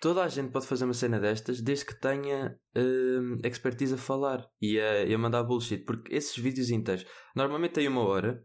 toda 0.00 0.22
a 0.22 0.28
gente 0.28 0.52
pode 0.52 0.66
fazer 0.66 0.84
uma 0.84 0.94
cena 0.94 1.18
destas 1.18 1.60
desde 1.60 1.86
que 1.86 2.00
tenha 2.00 2.56
uh, 2.76 3.46
expertise 3.46 3.94
a 3.94 3.98
falar 3.98 4.46
e 4.62 4.78
a, 4.78 5.04
e 5.04 5.12
a 5.12 5.18
mandar 5.18 5.42
bullshit. 5.42 5.84
Porque 5.84 6.14
esses 6.14 6.36
vídeos 6.36 6.70
inteiros 6.70 7.04
normalmente 7.34 7.72
têm 7.72 7.88
uma 7.88 8.02
hora 8.02 8.40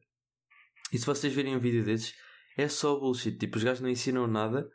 e 0.92 0.98
se 0.98 1.06
vocês 1.06 1.32
virem 1.32 1.56
um 1.56 1.60
vídeo 1.60 1.86
desses 1.86 2.16
é 2.58 2.68
só 2.68 3.00
bullshit. 3.00 3.38
Tipo, 3.38 3.58
os 3.58 3.64
gajos 3.64 3.82
não 3.82 3.90
ensinam 3.90 4.26
nada 4.26 4.68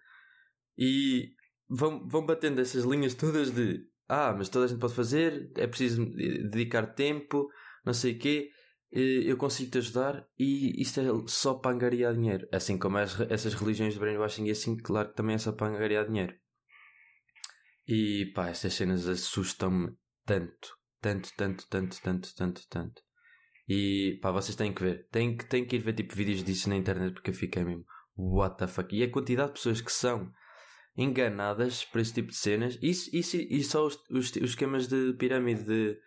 e 0.78 1.32
vão, 1.68 2.06
vão 2.06 2.24
batendo 2.24 2.60
essas 2.60 2.84
linhas 2.84 3.14
todas 3.14 3.50
de 3.50 3.88
ah, 4.08 4.32
mas 4.32 4.48
toda 4.48 4.64
a 4.64 4.68
gente 4.68 4.78
pode 4.78 4.94
fazer, 4.94 5.50
é 5.56 5.66
preciso 5.66 6.06
dedicar 6.06 6.86
tempo, 6.94 7.46
não 7.84 7.92
sei 7.92 8.14
o 8.14 8.18
quê, 8.18 8.50
eu 8.90 9.36
consigo 9.36 9.70
te 9.70 9.78
ajudar 9.78 10.26
e 10.38 10.80
isto 10.80 11.00
é 11.00 11.04
só 11.26 11.54
para 11.54 11.74
angariar 11.74 12.14
dinheiro. 12.14 12.48
Assim 12.52 12.78
como 12.78 12.98
as, 12.98 13.20
essas 13.20 13.54
religiões 13.54 13.94
de 13.94 14.00
brainwashing 14.00 14.46
e 14.46 14.50
assim, 14.50 14.76
claro 14.76 15.10
que 15.10 15.16
também 15.16 15.34
é 15.34 15.38
só 15.38 15.52
para 15.52 15.68
angariar 15.68 16.06
dinheiro. 16.06 16.34
E 17.86 18.32
pá, 18.34 18.48
estas 18.48 18.74
cenas 18.74 19.06
assustam-me 19.06 19.96
tanto, 20.24 20.76
tanto, 21.00 21.30
tanto, 21.36 21.66
tanto, 21.68 22.02
tanto, 22.02 22.34
tanto, 22.34 22.68
tanto. 22.68 23.02
E 23.68 24.18
pá, 24.22 24.30
vocês 24.30 24.56
têm 24.56 24.72
que 24.72 24.82
ver, 24.82 25.06
têm 25.10 25.36
que, 25.36 25.44
têm 25.46 25.66
que 25.66 25.76
ir 25.76 25.80
ver 25.80 25.92
tipo 25.94 26.14
vídeos 26.14 26.42
disso 26.42 26.68
na 26.68 26.76
internet 26.76 27.12
porque 27.12 27.30
eu 27.30 27.34
fiquei 27.34 27.64
mesmo, 27.64 27.84
what 28.16 28.56
the 28.56 28.66
fuck. 28.66 28.94
E 28.94 29.02
a 29.02 29.10
quantidade 29.10 29.48
de 29.48 29.54
pessoas 29.54 29.80
que 29.80 29.92
são 29.92 30.30
enganadas 30.96 31.84
por 31.84 32.00
esse 32.00 32.14
tipo 32.14 32.28
de 32.28 32.36
cenas, 32.36 32.78
isso, 32.82 33.14
isso 33.14 33.36
e 33.36 33.62
só 33.62 33.86
os, 33.86 33.96
os, 34.10 34.30
os 34.30 34.50
esquemas 34.50 34.88
de 34.88 35.12
pirâmide 35.14 35.62
de 35.64 35.98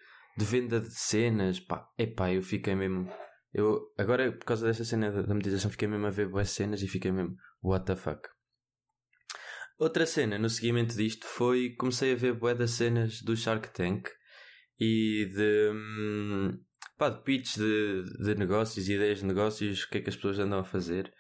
de 0.42 0.46
venda 0.46 0.82
de 0.82 0.92
cenas, 0.92 1.60
pá, 1.60 1.88
epá, 1.98 2.34
eu 2.34 2.42
fiquei 2.42 2.74
mesmo. 2.74 3.08
Eu, 3.54 3.94
agora, 3.96 4.32
por 4.32 4.46
causa 4.46 4.66
dessa 4.66 4.84
cena 4.84 5.12
da, 5.12 5.34
meditação, 5.36 5.70
fiquei 5.70 5.88
mesmo 5.88 6.08
a 6.08 6.10
ver 6.10 6.28
boas 6.28 6.50
cenas 6.50 6.82
e 6.82 6.88
fiquei 6.88 7.12
mesmo, 7.12 7.36
what 7.62 7.86
the 7.86 7.96
fuck. 7.96 8.28
Outra 9.78 10.06
cena 10.06 10.40
no 10.40 10.50
seguimento 10.50 10.96
disto 10.96 11.28
foi 11.28 11.76
comecei 11.78 12.14
a 12.14 12.16
ver 12.16 12.34
bué 12.34 12.56
das 12.56 12.72
cenas 12.72 13.22
do 13.22 13.36
Shark 13.36 13.72
Tank 13.72 14.10
e 14.80 15.26
de, 15.26 15.70
hum, 15.72 16.60
pá, 16.98 17.10
de 17.10 17.24
pitch 17.24 17.58
de, 17.58 18.04
de 18.24 18.36
negócios, 18.36 18.90
ideias 18.90 19.20
de 19.20 19.26
negócios, 19.26 19.84
o 19.84 19.90
que 19.90 20.00
é 20.00 20.02
que 20.02 20.10
as 20.10 20.16
pessoas 20.16 20.40
andam 20.40 20.60
a 20.60 20.64
fazer. 20.64 21.14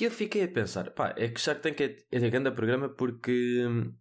E 0.00 0.04
eu 0.04 0.10
fiquei 0.10 0.44
a 0.44 0.48
pensar, 0.48 0.90
pá, 0.92 1.14
é 1.16 1.28
que 1.28 1.40
Shark 1.40 1.60
Tank 1.60 1.80
é, 1.80 1.96
é 2.10 2.30
grande 2.30 2.50
programa 2.52 2.88
porque 2.88 3.66
hum, 3.66 3.94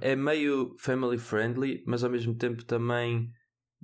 é 0.00 0.16
meio 0.16 0.74
family 0.80 1.18
friendly, 1.18 1.84
mas 1.86 2.02
ao 2.02 2.10
mesmo 2.10 2.36
tempo 2.36 2.64
também 2.64 3.30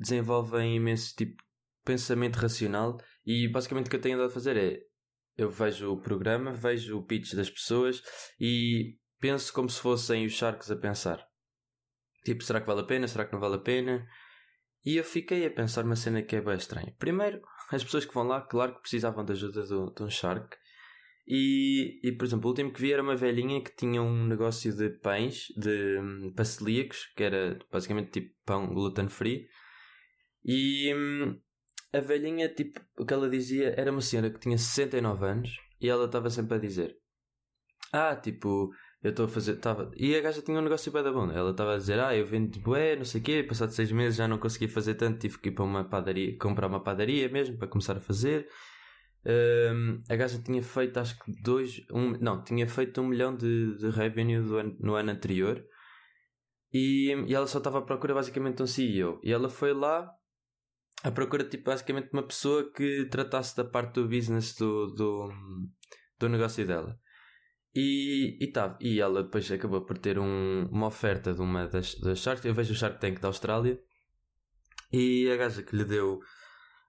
desenvolvem 0.00 0.76
imenso 0.76 1.14
tipo 1.14 1.42
pensamento 1.84 2.36
racional 2.36 2.98
e 3.24 3.48
basicamente 3.48 3.86
o 3.86 3.90
que 3.90 3.96
eu 3.96 4.00
tenho 4.00 4.16
andado 4.16 4.30
a 4.30 4.34
fazer 4.34 4.56
é 4.56 4.80
eu 5.36 5.50
vejo 5.50 5.92
o 5.92 6.00
programa, 6.00 6.52
vejo 6.52 6.98
o 6.98 7.04
pitch 7.04 7.34
das 7.34 7.48
pessoas 7.48 8.02
e 8.38 8.98
penso 9.18 9.52
como 9.52 9.68
se 9.68 9.80
fossem 9.80 10.26
os 10.26 10.32
Sharks 10.32 10.70
a 10.70 10.76
pensar. 10.76 11.24
Tipo, 12.24 12.42
será 12.42 12.60
que 12.60 12.66
vale 12.66 12.80
a 12.80 12.84
pena? 12.84 13.08
Será 13.08 13.24
que 13.24 13.32
não 13.32 13.40
vale 13.40 13.54
a 13.54 13.60
pena? 13.60 14.06
E 14.84 14.96
eu 14.96 15.04
fiquei 15.04 15.46
a 15.46 15.50
pensar 15.50 15.84
uma 15.84 15.96
cena 15.96 16.22
que 16.22 16.36
é 16.36 16.40
bem 16.42 16.56
estranha. 16.56 16.94
Primeiro, 16.98 17.40
as 17.70 17.82
pessoas 17.82 18.04
que 18.04 18.12
vão 18.12 18.24
lá, 18.24 18.42
claro 18.42 18.74
que 18.74 18.82
precisavam 18.82 19.24
da 19.24 19.32
ajuda 19.32 19.66
do, 19.66 19.94
de 19.94 20.02
um 20.02 20.10
Shark 20.10 20.56
e, 21.32 22.00
e, 22.02 22.10
por 22.10 22.24
exemplo, 22.24 22.46
o 22.46 22.48
último 22.48 22.72
que 22.72 22.80
vi 22.80 22.92
era 22.92 23.02
uma 23.02 23.14
velhinha 23.14 23.62
que 23.62 23.74
tinha 23.76 24.02
um 24.02 24.26
negócio 24.26 24.74
de 24.74 24.90
pães, 24.90 25.46
de 25.56 25.96
um, 26.00 26.44
celíacos, 26.44 27.06
que 27.16 27.22
era 27.22 27.56
basicamente 27.70 28.10
tipo 28.10 28.34
pão 28.44 28.66
gluten 28.74 29.08
free. 29.08 29.46
E 30.44 30.94
um, 30.94 31.38
a 31.92 32.00
velhinha, 32.00 32.48
tipo, 32.48 32.80
o 32.98 33.04
que 33.04 33.12
ela 33.12 33.28
dizia 33.28 33.74
era 33.76 33.90
uma 33.90 34.00
senhora 34.00 34.30
que 34.30 34.38
tinha 34.38 34.56
69 34.56 35.26
anos 35.26 35.56
e 35.80 35.88
ela 35.88 36.06
estava 36.06 36.30
sempre 36.30 36.56
a 36.56 36.58
dizer: 36.58 36.96
Ah, 37.92 38.14
tipo, 38.16 38.70
eu 39.02 39.10
estou 39.10 39.26
a 39.26 39.28
fazer. 39.28 39.56
Tava... 39.56 39.90
E 39.96 40.14
a 40.14 40.20
gaja 40.20 40.42
tinha 40.42 40.58
um 40.58 40.62
negócio 40.62 40.92
bem 40.92 41.02
da 41.02 41.12
bom. 41.12 41.30
Ela 41.30 41.50
estava 41.50 41.74
a 41.74 41.78
dizer: 41.78 41.98
Ah, 42.00 42.16
eu 42.16 42.26
vendo 42.26 42.58
bué, 42.60 42.96
não 42.96 43.04
sei 43.04 43.20
o 43.20 43.24
quê, 43.24 43.42
passado 43.42 43.72
seis 43.72 43.90
meses 43.92 44.16
já 44.16 44.28
não 44.28 44.38
consegui 44.38 44.68
fazer 44.68 44.94
tanto, 44.94 45.18
tive 45.18 45.38
que 45.38 45.48
ir 45.48 45.52
para 45.52 45.64
uma 45.64 45.84
padaria, 45.84 46.36
comprar 46.38 46.66
uma 46.66 46.82
padaria 46.82 47.28
mesmo 47.28 47.58
para 47.58 47.68
começar 47.68 47.96
a 47.96 48.00
fazer. 48.00 48.48
Um, 49.24 49.98
a 50.08 50.16
gaja 50.16 50.40
tinha 50.42 50.62
feito 50.62 50.98
acho 50.98 51.18
que 51.18 51.32
dois, 51.42 51.84
um, 51.92 52.12
não, 52.20 52.42
tinha 52.42 52.66
feito 52.66 53.02
um 53.02 53.06
milhão 53.06 53.36
de, 53.36 53.76
de 53.76 53.90
revenue 53.90 54.40
no 54.80 54.94
ano 54.94 55.10
anterior 55.10 55.62
e, 56.72 57.12
e 57.26 57.34
ela 57.34 57.46
só 57.46 57.58
estava 57.58 57.80
à 57.80 57.82
procura 57.82 58.14
basicamente 58.14 58.56
de 58.56 58.62
um 58.62 58.66
CEO. 58.66 59.20
E 59.22 59.32
ela 59.32 59.48
foi 59.48 59.74
lá 59.74 60.10
à 61.02 61.10
procura 61.10 61.44
tipo, 61.44 61.64
basicamente 61.64 62.10
de 62.10 62.12
uma 62.12 62.26
pessoa 62.26 62.70
que 62.72 63.06
tratasse 63.10 63.56
da 63.56 63.64
parte 63.64 63.94
do 63.94 64.08
business 64.08 64.54
do, 64.56 64.86
do, 64.88 65.32
do 66.18 66.28
negócio 66.28 66.66
dela. 66.66 66.98
E, 67.74 68.36
e, 68.40 68.50
tá, 68.50 68.76
e 68.80 69.00
ela 69.00 69.22
depois 69.22 69.50
acabou 69.50 69.82
por 69.82 69.96
ter 69.96 70.18
um, 70.18 70.66
uma 70.70 70.88
oferta 70.88 71.32
de 71.32 71.40
uma 71.40 71.68
das, 71.68 71.94
das 71.96 72.18
Shark. 72.18 72.46
Eu 72.46 72.54
vejo 72.54 72.72
o 72.72 72.76
Shark 72.76 73.00
Tank 73.00 73.20
da 73.20 73.28
Austrália 73.28 73.80
e 74.92 75.30
a 75.30 75.36
gaja 75.36 75.62
que 75.62 75.76
lhe 75.76 75.84
deu 75.84 76.20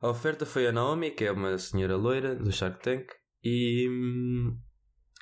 a 0.01 0.09
oferta 0.09 0.47
foi 0.47 0.65
a 0.67 0.71
Naomi, 0.71 1.11
que 1.11 1.25
é 1.25 1.31
uma 1.31 1.55
senhora 1.59 1.95
loira 1.95 2.35
do 2.35 2.51
Shark 2.51 2.81
Tank, 2.81 3.11
e 3.43 3.87
hum, 3.87 4.57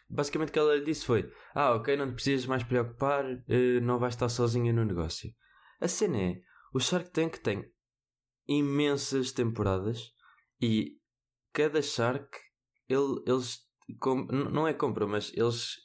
basicamente 0.09 0.49
o 0.49 0.53
que 0.53 0.59
ela 0.59 0.75
lhe 0.75 0.85
disse 0.85 1.05
foi: 1.05 1.29
Ah, 1.53 1.75
ok, 1.75 1.97
não 1.97 2.07
te 2.07 2.13
precisas 2.13 2.45
mais 2.45 2.63
preocupar, 2.63 3.25
eh, 3.49 3.81
não 3.81 3.99
vais 3.99 4.13
estar 4.13 4.29
sozinha 4.29 4.71
no 4.71 4.85
negócio. 4.85 5.29
A 5.81 5.87
cena 5.89 6.17
é: 6.17 6.35
o 6.73 6.79
Shark 6.79 7.11
Tank 7.11 7.39
tem 7.39 7.65
imensas 8.49 9.31
temporadas 9.31 10.11
e 10.59 10.97
cada 11.53 11.81
Shark 11.81 12.27
ele, 12.89 13.21
eles 13.27 13.59
não 14.53 14.67
é 14.67 14.73
compra, 14.73 15.05
mas 15.07 15.31
eles 15.35 15.75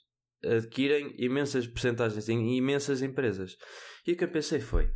adquirem 0.42 1.14
imensas 1.18 1.66
porcentagens 1.66 2.28
em 2.28 2.56
imensas 2.56 3.02
empresas. 3.02 3.56
E 4.06 4.12
o 4.12 4.16
que 4.16 4.24
eu 4.24 4.30
pensei 4.30 4.60
foi: 4.60 4.90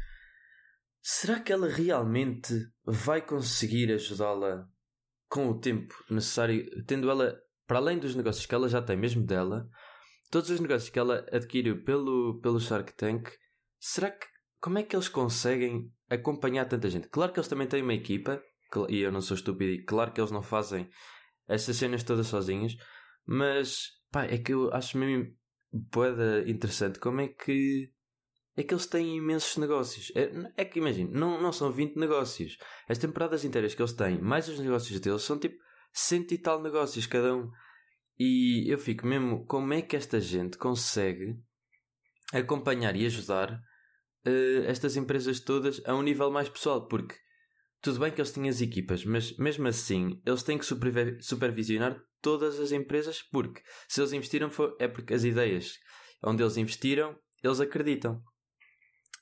será 1.02 1.40
que 1.40 1.52
ela 1.52 1.68
realmente 1.68 2.54
vai 2.84 3.24
conseguir 3.24 3.92
ajudá-la 3.92 4.66
com 5.28 5.48
o 5.48 5.60
tempo 5.60 5.94
necessário, 6.10 6.66
tendo 6.86 7.10
ela, 7.10 7.38
para 7.66 7.78
além 7.78 7.98
dos 7.98 8.14
negócios 8.14 8.46
que 8.46 8.54
ela 8.54 8.68
já 8.68 8.80
tem, 8.80 8.96
mesmo 8.96 9.24
dela, 9.24 9.68
todos 10.30 10.48
os 10.48 10.60
negócios 10.60 10.90
que 10.90 10.98
ela 10.98 11.26
adquiriu 11.30 11.84
pelo, 11.84 12.40
pelo 12.40 12.60
Shark 12.60 12.94
Tank, 12.94 13.28
será 13.78 14.10
que 14.10 14.26
como 14.60 14.78
é 14.78 14.82
que 14.82 14.94
eles 14.94 15.08
conseguem 15.08 15.92
acompanhar 16.08 16.66
tanta 16.66 16.90
gente? 16.90 17.08
Claro 17.08 17.32
que 17.32 17.38
eles 17.38 17.48
também 17.48 17.66
têm 17.66 17.82
uma 17.82 17.94
equipa, 17.94 18.42
e 18.88 19.00
eu 19.00 19.12
não 19.12 19.20
sou 19.20 19.36
estúpido, 19.36 19.72
e 19.72 19.84
claro 19.84 20.12
que 20.12 20.20
eles 20.20 20.30
não 20.30 20.42
fazem 20.42 20.88
essas 21.46 21.76
cenas 21.76 22.02
todas 22.02 22.26
sozinhos, 22.26 22.76
mas 23.26 23.90
pá, 24.10 24.24
é 24.24 24.38
que 24.38 24.52
eu 24.52 24.72
acho 24.72 24.98
mesmo 24.98 25.32
boeda 25.72 26.48
interessante 26.48 26.98
como 26.98 27.20
é 27.20 27.28
que 27.28 27.90
é 28.56 28.62
que 28.64 28.74
eles 28.74 28.86
têm 28.86 29.16
imensos 29.16 29.56
negócios. 29.56 30.10
É, 30.16 30.32
é 30.56 30.64
que 30.64 30.80
imagina, 30.80 31.10
não, 31.12 31.40
não 31.40 31.52
são 31.52 31.70
20 31.70 31.94
negócios. 31.96 32.58
As 32.88 32.98
temporadas 32.98 33.44
inteiras 33.44 33.72
que 33.72 33.80
eles 33.80 33.92
têm, 33.92 34.20
mais 34.20 34.48
os 34.48 34.58
negócios 34.58 34.98
deles, 34.98 35.22
são 35.22 35.38
tipo 35.38 35.56
cento 35.92 36.32
e 36.34 36.38
tal 36.38 36.60
negócios 36.60 37.06
cada 37.06 37.36
um. 37.36 37.48
E 38.18 38.64
eu 38.68 38.76
fico 38.76 39.06
mesmo, 39.06 39.46
como 39.46 39.72
é 39.72 39.80
que 39.80 39.94
esta 39.94 40.20
gente 40.20 40.58
consegue 40.58 41.36
acompanhar 42.32 42.96
e 42.96 43.06
ajudar 43.06 43.60
uh, 44.28 44.64
estas 44.66 44.96
empresas 44.96 45.40
todas 45.40 45.80
a 45.84 45.94
um 45.94 46.02
nível 46.02 46.30
mais 46.30 46.48
pessoal? 46.48 46.86
Porque 46.86 47.14
tudo 47.80 48.00
bem 48.00 48.10
que 48.10 48.20
eles 48.20 48.32
têm 48.32 48.48
as 48.48 48.60
equipas, 48.60 49.04
mas 49.04 49.36
mesmo 49.36 49.66
assim 49.68 50.20
eles 50.26 50.42
têm 50.42 50.58
que 50.58 50.66
supervisionar 51.20 52.00
todas 52.20 52.58
as 52.58 52.72
empresas 52.72 53.22
porque 53.22 53.62
se 53.88 54.00
eles 54.00 54.12
investiram 54.12 54.50
é 54.78 54.88
porque 54.88 55.14
as 55.14 55.24
ideias 55.24 55.78
onde 56.22 56.42
eles 56.42 56.56
investiram, 56.56 57.16
eles 57.42 57.60
acreditam. 57.60 58.22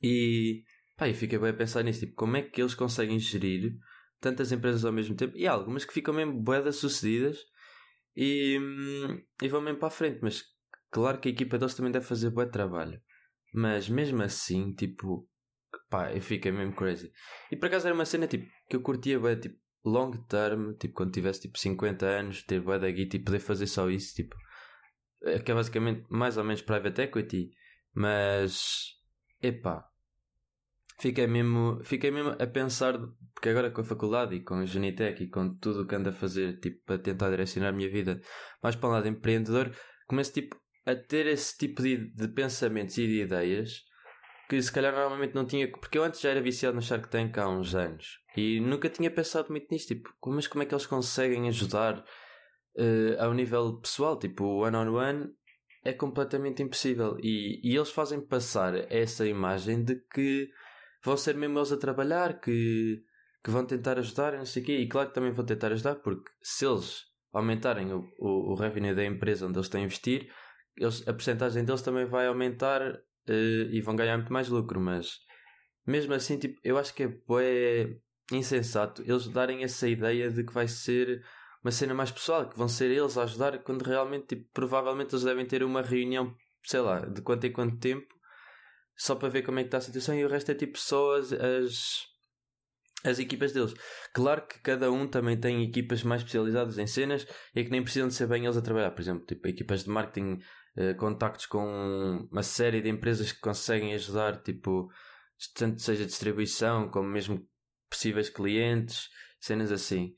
E 0.03 0.65
pá, 0.97 1.09
eu 1.09 1.15
bem 1.41 1.51
a 1.51 1.55
pensar 1.55 1.83
nisso, 1.83 2.01
tipo, 2.01 2.15
como 2.15 2.37
é 2.37 2.43
que 2.43 2.61
eles 2.61 2.75
conseguem 2.75 3.19
gerir 3.19 3.77
tantas 4.21 4.51
empresas 4.51 4.85
ao 4.85 4.93
mesmo 4.93 5.15
tempo 5.15 5.37
e 5.37 5.47
há 5.47 5.53
algumas 5.53 5.85
que 5.85 5.93
ficam 5.93 6.15
mesmo 6.15 6.41
boedas 6.41 6.77
sucedidas 6.77 7.39
e, 8.17 8.59
hum, 8.59 9.23
e 9.43 9.49
vão 9.49 9.61
mesmo 9.61 9.79
para 9.79 9.89
a 9.89 9.91
frente, 9.91 10.21
mas 10.23 10.43
claro 10.91 11.21
que 11.21 11.29
a 11.29 11.33
equipa 11.33 11.59
deles 11.59 11.75
também 11.75 11.93
deve 11.93 12.07
fazer 12.07 12.31
bom 12.31 12.49
trabalho. 12.49 13.01
Mas 13.57 13.89
mesmo 13.89 14.23
assim, 14.23 14.75
tipo, 14.75 15.27
pá, 15.89 16.13
eu 16.13 16.21
fiquei 16.21 16.53
mesmo 16.53 16.75
crazy. 16.75 17.11
E 17.51 17.57
por 17.57 17.69
acaso 17.69 17.87
era 17.87 17.95
uma 17.95 18.05
cena 18.05 18.27
tipo 18.27 18.47
que 18.69 18.77
eu 18.77 18.83
curtia 18.83 19.19
bem, 19.19 19.41
tipo, 19.41 19.59
long 19.83 20.11
term, 20.29 20.75
tipo, 20.75 20.93
quando 20.93 21.13
tivesse 21.13 21.41
tipo 21.41 21.59
50 21.59 22.05
anos, 22.05 22.43
ter 22.43 22.61
bué 22.61 22.79
da 22.79 22.91
guita 22.91 23.17
e 23.17 23.25
poder 23.25 23.39
fazer 23.39 23.67
só 23.67 23.89
isso, 23.89 24.15
tipo, 24.15 24.37
é 25.23 25.39
que 25.39 25.51
é 25.51 25.55
basicamente 25.55 26.05
mais 26.11 26.37
ou 26.37 26.45
menos 26.45 26.61
private 26.61 27.01
equity, 27.01 27.51
mas 27.95 28.95
epá, 29.41 29.89
fiquei 30.99 31.27
mesmo, 31.27 31.81
fiquei 31.83 32.11
mesmo 32.11 32.37
a 32.39 32.47
pensar, 32.47 32.99
porque 33.33 33.49
agora 33.49 33.71
com 33.71 33.81
a 33.81 33.85
faculdade 33.85 34.35
e 34.35 34.45
com 34.45 34.57
a 34.57 34.67
Genitec 34.67 35.25
e 35.25 35.31
com 35.31 35.57
tudo 35.57 35.85
o 35.85 35.87
que 35.87 35.95
ando 35.95 36.11
a 36.11 36.13
fazer, 36.13 36.61
tipo, 36.61 36.85
para 36.85 36.99
tentar 36.99 37.31
direcionar 37.31 37.71
a 37.71 37.73
minha 37.73 37.89
vida 37.89 38.21
mais 38.63 38.77
para 38.77 38.91
um 38.91 38.93
lado 38.93 39.09
empreendedor, 39.09 39.75
começo, 40.07 40.35
tipo, 40.35 40.61
a 40.87 40.95
ter 40.95 41.27
esse 41.27 41.59
tipo 41.59 41.83
de, 41.83 41.97
de 42.15 42.29
pensamentos 42.29 42.97
e 42.97 43.07
de 43.07 43.23
ideias 43.23 43.85
que 44.49 44.63
se 44.63 44.71
calhar 44.71 44.95
normalmente 44.95 45.35
não 45.35 45.45
tinha, 45.45 45.69
porque 45.69 45.99
eu 45.99 46.05
antes 46.05 46.21
já 46.21 46.31
era 46.31 46.41
viciado 46.41 46.77
no 46.77 46.83
Shark 46.83 47.09
Tank 47.09 47.37
há 47.37 47.49
uns 47.49 47.75
anos 47.75 48.21
e 48.37 48.61
nunca 48.61 48.89
tinha 48.89 49.11
pensado 49.11 49.51
muito 49.51 49.67
nisto, 49.71 49.89
tipo, 49.89 50.09
mas 50.27 50.47
como 50.47 50.63
é 50.63 50.67
que 50.67 50.73
eles 50.73 50.87
conseguem 50.87 51.49
ajudar 51.49 51.99
uh, 51.99 53.23
ao 53.23 53.35
nível 53.35 53.81
pessoal, 53.81 54.19
tipo, 54.19 54.45
one-on-one 54.63 55.19
-on 55.19 55.25
-one, 55.25 55.33
é 55.87 55.93
completamente 55.93 56.63
impossível. 56.63 57.17
E, 57.23 57.61
e 57.63 57.75
eles 57.75 57.91
fazem 57.91 58.21
passar 58.21 58.75
essa 58.93 59.27
imagem 59.27 59.85
de 59.85 59.97
que 60.13 60.49
vão 61.03 61.17
ser 61.17 61.35
mesmo 61.37 61.59
eles 61.59 61.73
a 61.73 61.77
trabalhar, 61.77 62.41
que, 62.41 63.03
que 63.43 63.51
vão 63.51 63.65
tentar 63.65 63.99
ajudar, 63.99 64.33
não 64.33 64.45
sei 64.45 64.63
o 64.63 64.67
quê. 64.67 64.77
E 64.79 64.89
claro 64.89 65.09
que 65.09 65.15
também 65.15 65.31
vão 65.31 65.45
tentar 65.45 65.73
ajudar, 65.73 65.97
porque 65.97 66.31
se 66.43 66.67
eles 66.67 67.05
aumentarem 67.33 67.93
o, 67.93 68.05
o, 68.19 68.53
o 68.53 68.55
revenue 68.55 68.95
da 68.95 69.05
empresa 69.05 69.47
onde 69.47 69.57
eles 69.57 69.67
estão 69.67 69.81
a 69.81 69.85
investir, 69.85 70.31
eles, 70.77 71.07
a 71.07 71.13
porcentagem 71.13 71.65
deles 71.65 71.83
também 71.83 72.05
vai 72.05 72.27
aumentar 72.27 72.83
uh, 72.83 73.71
e 73.71 73.81
vão 73.81 73.97
ganhar 73.97 74.17
muito 74.17 74.33
mais 74.33 74.49
lucro, 74.49 74.81
mas 74.81 75.19
mesmo 75.87 76.15
assim, 76.15 76.39
tipo, 76.39 76.59
eu 76.65 76.77
acho 76.79 76.93
que 76.95 77.05
é, 77.05 77.09
é 77.43 77.97
insensato 78.33 79.03
eles 79.03 79.29
darem 79.29 79.63
essa 79.63 79.89
ideia 79.89 80.31
de 80.31 80.45
que 80.45 80.53
vai 80.53 80.67
ser 80.67 81.25
uma 81.63 81.71
cena 81.71 81.95
mais 81.95 82.11
pessoal, 82.11 82.49
que 82.49 82.57
vão 82.57 82.69
ser 82.69 82.91
eles 82.91 83.17
a 83.19 83.25
ajudar, 83.25 83.59
quando 83.59 83.83
realmente, 83.83 84.37
tipo, 84.37 84.49
provavelmente 84.53 85.13
eles 85.15 85.25
devem 85.25 85.47
ter 85.47 85.63
uma 85.63 85.83
reunião, 85.83 86.35
sei 86.63 86.81
lá, 86.81 87.01
de 87.01 87.21
quanto 87.23 87.45
em 87.45 87.53
quanto 87.53 87.77
tempo, 87.79 88.15
só 88.97 89.15
para 89.15 89.29
ver 89.29 89.43
como 89.43 89.59
é 89.59 89.63
que 89.63 89.69
está 89.69 89.79
a 89.79 89.81
situação, 89.81 90.15
e 90.15 90.25
o 90.25 90.29
resto 90.29 90.51
é 90.51 90.55
tipo 90.55 90.79
só 90.79 91.17
as, 91.17 91.33
as, 91.33 92.07
as 93.05 93.19
equipas 93.19 93.53
deles. 93.53 93.75
Claro 94.13 94.47
que 94.47 94.61
cada 94.61 94.91
um 94.91 95.07
também 95.07 95.39
tem 95.39 95.63
equipas 95.65 96.03
mais 96.03 96.23
especializadas 96.23 96.79
em 96.79 96.87
cenas 96.87 97.27
e 97.55 97.65
que 97.65 97.71
nem 97.71 97.83
precisam 97.83 98.09
de 98.09 98.15
ser 98.15 98.27
bem 98.27 98.45
eles 98.45 98.57
a 98.57 98.63
trabalhar. 98.63 98.93
Por 98.93 99.01
exemplo, 99.01 99.27
tipo, 99.27 99.47
equipas 99.49 99.85
de 99.85 99.91
marketing, 99.91 100.39
eh, 100.77 100.95
contactos 100.95 101.47
com 101.47 102.29
uma 102.31 102.43
série 102.43 102.83
de 102.83 102.89
empresas 102.91 103.33
que 103.33 103.41
conseguem 103.41 103.95
ajudar, 103.95 104.43
tipo, 104.43 104.91
tanto 105.55 105.81
seja 105.81 106.05
distribuição 106.05 106.91
como 106.91 107.09
mesmo 107.09 107.47
possíveis 107.89 108.29
clientes, 108.29 109.09
cenas 109.41 109.73
assim. 109.73 110.15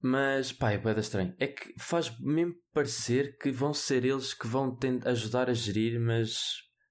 Mas, 0.00 0.52
pá, 0.52 0.72
é 0.72 0.78
bem 0.78 0.96
estranho. 0.98 1.34
É 1.38 1.46
que 1.46 1.72
faz 1.78 2.16
mesmo 2.20 2.54
parecer 2.72 3.36
que 3.38 3.50
vão 3.50 3.72
ser 3.72 4.04
eles 4.04 4.34
que 4.34 4.46
vão 4.46 4.76
ajudar 5.06 5.48
a 5.48 5.54
gerir, 5.54 5.98
mas, 5.98 6.38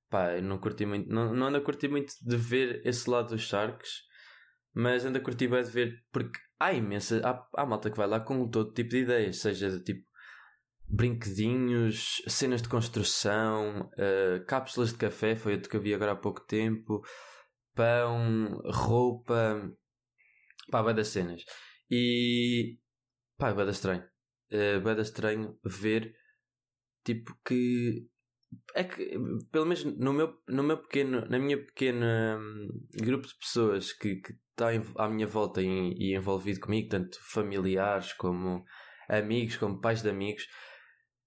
pá, 0.09 0.33
eu 0.35 0.41
não 0.41 0.57
curti 0.57 0.85
muito, 0.85 1.07
não, 1.09 1.33
não 1.33 1.47
ando 1.47 1.57
a 1.57 1.61
curtir 1.61 1.87
muito 1.87 2.13
de 2.21 2.35
ver 2.35 2.81
esse 2.85 3.09
lado 3.09 3.29
dos 3.29 3.43
Sharks, 3.43 4.01
mas 4.73 5.05
ando 5.05 5.19
a 5.19 5.21
curtir 5.21 5.47
bem 5.47 5.63
de 5.63 5.69
ver, 5.69 6.03
porque 6.11 6.39
há 6.59 6.73
imensa, 6.73 7.21
há, 7.23 7.61
há 7.61 7.65
malta 7.65 7.89
que 7.91 7.97
vai 7.97 8.07
lá 8.07 8.19
com 8.19 8.49
todo 8.49 8.73
tipo 8.73 8.89
de 8.89 8.97
ideias, 8.97 9.37
seja 9.37 9.69
de 9.69 9.83
tipo 9.83 10.07
brinquedinhos, 10.87 12.21
cenas 12.27 12.61
de 12.61 12.69
construção, 12.69 13.89
uh, 13.93 14.45
cápsulas 14.45 14.91
de 14.91 14.97
café, 14.97 15.35
foi 15.35 15.53
outro 15.53 15.69
que 15.69 15.77
eu 15.77 15.81
vi 15.81 15.93
agora 15.93 16.13
há 16.13 16.15
pouco 16.15 16.41
tempo, 16.45 17.01
pão, 17.75 18.59
roupa, 18.65 19.71
pá, 20.71 20.81
vai 20.81 20.93
das 20.93 21.09
cenas. 21.09 21.43
E 21.89 22.77
pá, 23.37 23.53
bada 23.53 23.71
estranho. 23.71 24.03
É 24.49 24.79
bada 24.79 25.01
estranho 25.01 25.57
ver 25.63 26.13
tipo 27.03 27.37
que 27.45 28.07
é 28.75 28.83
que 28.83 29.17
pelo 29.51 29.65
menos 29.65 29.83
no 29.83 30.13
meu, 30.13 30.41
no 30.47 30.63
meu 30.63 30.77
pequeno, 30.77 31.25
na 31.29 31.37
minha 31.37 31.57
pequena 31.57 32.37
um, 32.39 32.67
grupo 33.03 33.27
de 33.27 33.35
pessoas 33.37 33.91
que, 33.91 34.15
que 34.17 34.33
está 34.51 34.69
à 34.97 35.09
minha 35.09 35.27
volta 35.27 35.61
e, 35.61 35.93
e 35.97 36.15
envolvido 36.15 36.61
comigo, 36.61 36.89
tanto 36.89 37.19
familiares 37.21 38.13
como 38.13 38.63
amigos, 39.09 39.57
como 39.57 39.79
pais 39.79 40.01
de 40.01 40.09
amigos, 40.09 40.47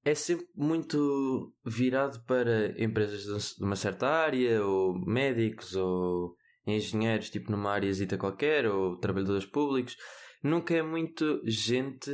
é 0.04 0.14
sempre 0.14 0.46
muito 0.54 1.54
virado 1.64 2.24
para 2.24 2.80
empresas 2.82 3.54
de 3.56 3.64
uma 3.64 3.76
certa 3.76 4.08
área, 4.08 4.64
ou 4.64 4.94
médicos, 5.06 5.76
ou 5.76 6.36
engenheiros, 6.66 7.30
tipo 7.30 7.50
numa 7.50 7.70
área 7.70 7.90
qualquer, 8.18 8.66
ou 8.66 8.98
trabalhadores 8.98 9.46
públicos. 9.46 9.96
Nunca 10.42 10.74
é 10.74 10.82
muito 10.82 11.40
gente 11.44 12.10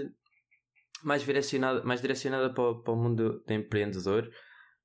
mais 1.04 1.24
direcionada, 1.24 1.84
mais 1.84 2.00
direcionada 2.00 2.52
para, 2.52 2.70
o, 2.70 2.82
para 2.82 2.92
o 2.92 2.96
mundo 2.96 3.42
do 3.46 3.52
empreendedor, 3.52 4.28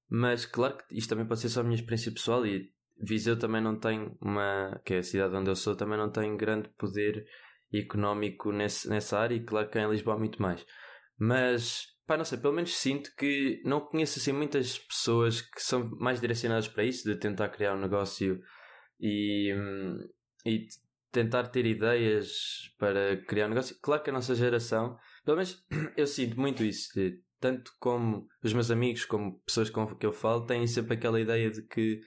mas 0.10 0.46
claro 0.46 0.77
que 0.77 0.96
isto 0.96 1.10
também 1.10 1.25
pode 1.25 1.39
ser 1.39 1.50
só 1.50 1.62
a 1.62 1.63
minha 1.63 1.75
experiência 1.75 2.12
pessoal 2.12 2.46
e 2.46 2.72
Viseu 3.03 3.39
também 3.39 3.62
não 3.62 3.79
tem 3.79 4.15
uma, 4.22 4.79
que 4.86 4.93
é 4.93 4.98
a 5.00 5.03
cidade 5.03 5.36
onde 5.36 5.50
eu 5.50 5.55
sou, 5.55 5.75
também 5.75 5.98
não 5.98 6.12
tem 6.12 6.38
grande 6.38 6.70
poder 6.77 7.25
económico 7.74 8.51
nesse, 8.51 8.88
nessa 8.88 9.17
área 9.17 9.34
e 9.34 9.43
claro 9.43 9.70
que 9.70 9.79
em 9.79 9.89
Lisboa 9.89 10.15
há 10.15 10.20
muito 10.20 10.39
mais. 10.39 10.63
Mas 11.17 11.88
pá, 12.05 12.17
não 12.17 12.25
sei, 12.25 12.38
pelo 12.38 12.53
menos 12.53 12.75
sinto 12.75 13.13
que 13.15 13.62
não 13.65 13.81
conheço 13.81 14.19
assim 14.19 14.32
muitas 14.32 14.78
pessoas 14.80 15.41
que 15.41 15.62
são 15.62 15.89
mais 15.99 16.19
direcionadas 16.19 16.67
para 16.67 16.84
isso, 16.84 17.04
de 17.04 17.15
tentar 17.15 17.49
criar 17.49 17.75
um 17.75 17.82
negócio 17.82 18.39
e, 18.99 19.54
hum, 19.54 19.97
e 20.45 20.67
tentar 21.12 21.47
ter 21.47 21.65
ideias 21.65 22.71
para 22.78 23.17
criar 23.28 23.47
um 23.47 23.49
negócio. 23.49 23.75
Claro 23.82 24.02
que 24.04 24.10
a 24.10 24.13
nossa 24.13 24.34
geração, 24.36 24.97
pelo 25.25 25.38
menos 25.38 25.63
eu 25.97 26.08
sinto 26.08 26.39
muito 26.39 26.63
isso, 26.63 26.93
de, 26.95 27.21
tanto 27.39 27.71
como 27.80 28.28
os 28.43 28.54
meus 28.54 28.71
amigos, 28.71 29.06
como 29.06 29.39
pessoas 29.41 29.69
com 29.69 29.95
que 29.95 30.06
eu 30.06 30.13
falo, 30.13 30.45
têm 30.45 30.65
sempre 30.67 30.93
aquela 30.93 31.19
ideia 31.19 31.49
de 31.49 31.63
que, 31.63 32.02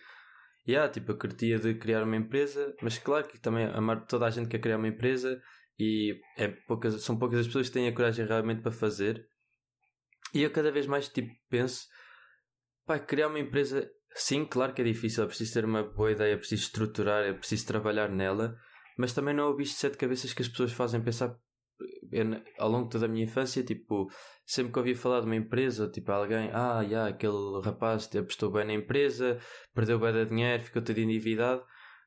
yeah, 0.67 0.91
tipo, 0.91 1.13
eu 1.13 1.19
curtia 1.19 1.59
de 1.59 1.75
criar 1.75 2.05
uma 2.05 2.17
empresa, 2.17 2.75
mas 2.81 2.99
claro 2.99 3.27
que 3.27 3.39
também 3.39 3.69
toda 4.09 4.27
a 4.27 4.31
gente 4.31 4.49
quer 4.49 4.61
criar 4.61 4.79
uma 4.79 4.89
empresa 4.89 5.41
e 5.79 6.21
é 6.39 6.49
poucas, 6.49 7.03
são 7.03 7.19
poucas 7.19 7.41
as 7.41 7.47
pessoas 7.47 7.69
que 7.69 7.75
têm 7.75 7.89
a 7.89 7.95
coragem 7.95 8.27
realmente 8.27 8.63
para 8.63 8.73
fazer. 8.73 9.27
E 10.35 10.43
eu 10.43 10.51
cada 10.51 10.73
vez 10.73 10.87
mais 10.87 11.09
tipo, 11.09 11.33
penso, 11.49 11.87
pá, 12.85 12.99
criar 12.99 13.29
uma 13.29 13.39
empresa, 13.39 13.89
sim, 14.15 14.45
claro 14.45 14.75
que 14.75 14.83
é 14.83 14.85
difícil, 14.85 15.23
é 15.23 15.27
preciso 15.27 15.55
ter 15.55 15.65
uma 15.65 15.85
boa 15.85 16.11
ideia, 16.11 16.35
é 16.35 16.37
preciso 16.37 16.65
estruturar, 16.65 17.25
é 17.25 17.33
preciso 17.33 17.67
trabalhar 17.67 18.09
nela, 18.09 18.59
mas 18.99 19.13
também 19.13 19.33
não 19.33 19.45
é 19.45 19.47
o 19.47 19.57
bicho 19.57 19.73
de 19.73 19.79
sete 19.79 19.97
cabeças 19.97 20.33
que 20.33 20.43
as 20.43 20.49
pessoas 20.49 20.73
fazem 20.73 21.01
pensar 21.01 21.39
eu, 22.13 22.25
ao 22.59 22.69
longo 22.69 22.85
de 22.85 22.91
toda 22.91 23.07
a 23.07 23.09
minha 23.09 23.25
infância, 23.25 23.63
tipo, 23.63 24.09
sempre 24.45 24.73
que 24.73 24.79
ouvi 24.79 24.95
falar 24.95 25.21
de 25.21 25.27
uma 25.27 25.37
empresa, 25.37 25.89
tipo, 25.89 26.11
alguém, 26.13 26.51
ah, 26.53 26.81
yeah, 26.83 27.11
aquele 27.11 27.61
rapaz 27.63 28.09
apostou 28.17 28.51
bem 28.51 28.65
na 28.65 28.75
empresa, 28.75 29.39
perdeu 29.75 29.99
bem 29.99 30.13
de 30.13 30.27
dinheiro, 30.27 30.63
ficou 30.63 30.83
todo 30.83 30.99
endividado. 30.99 31.65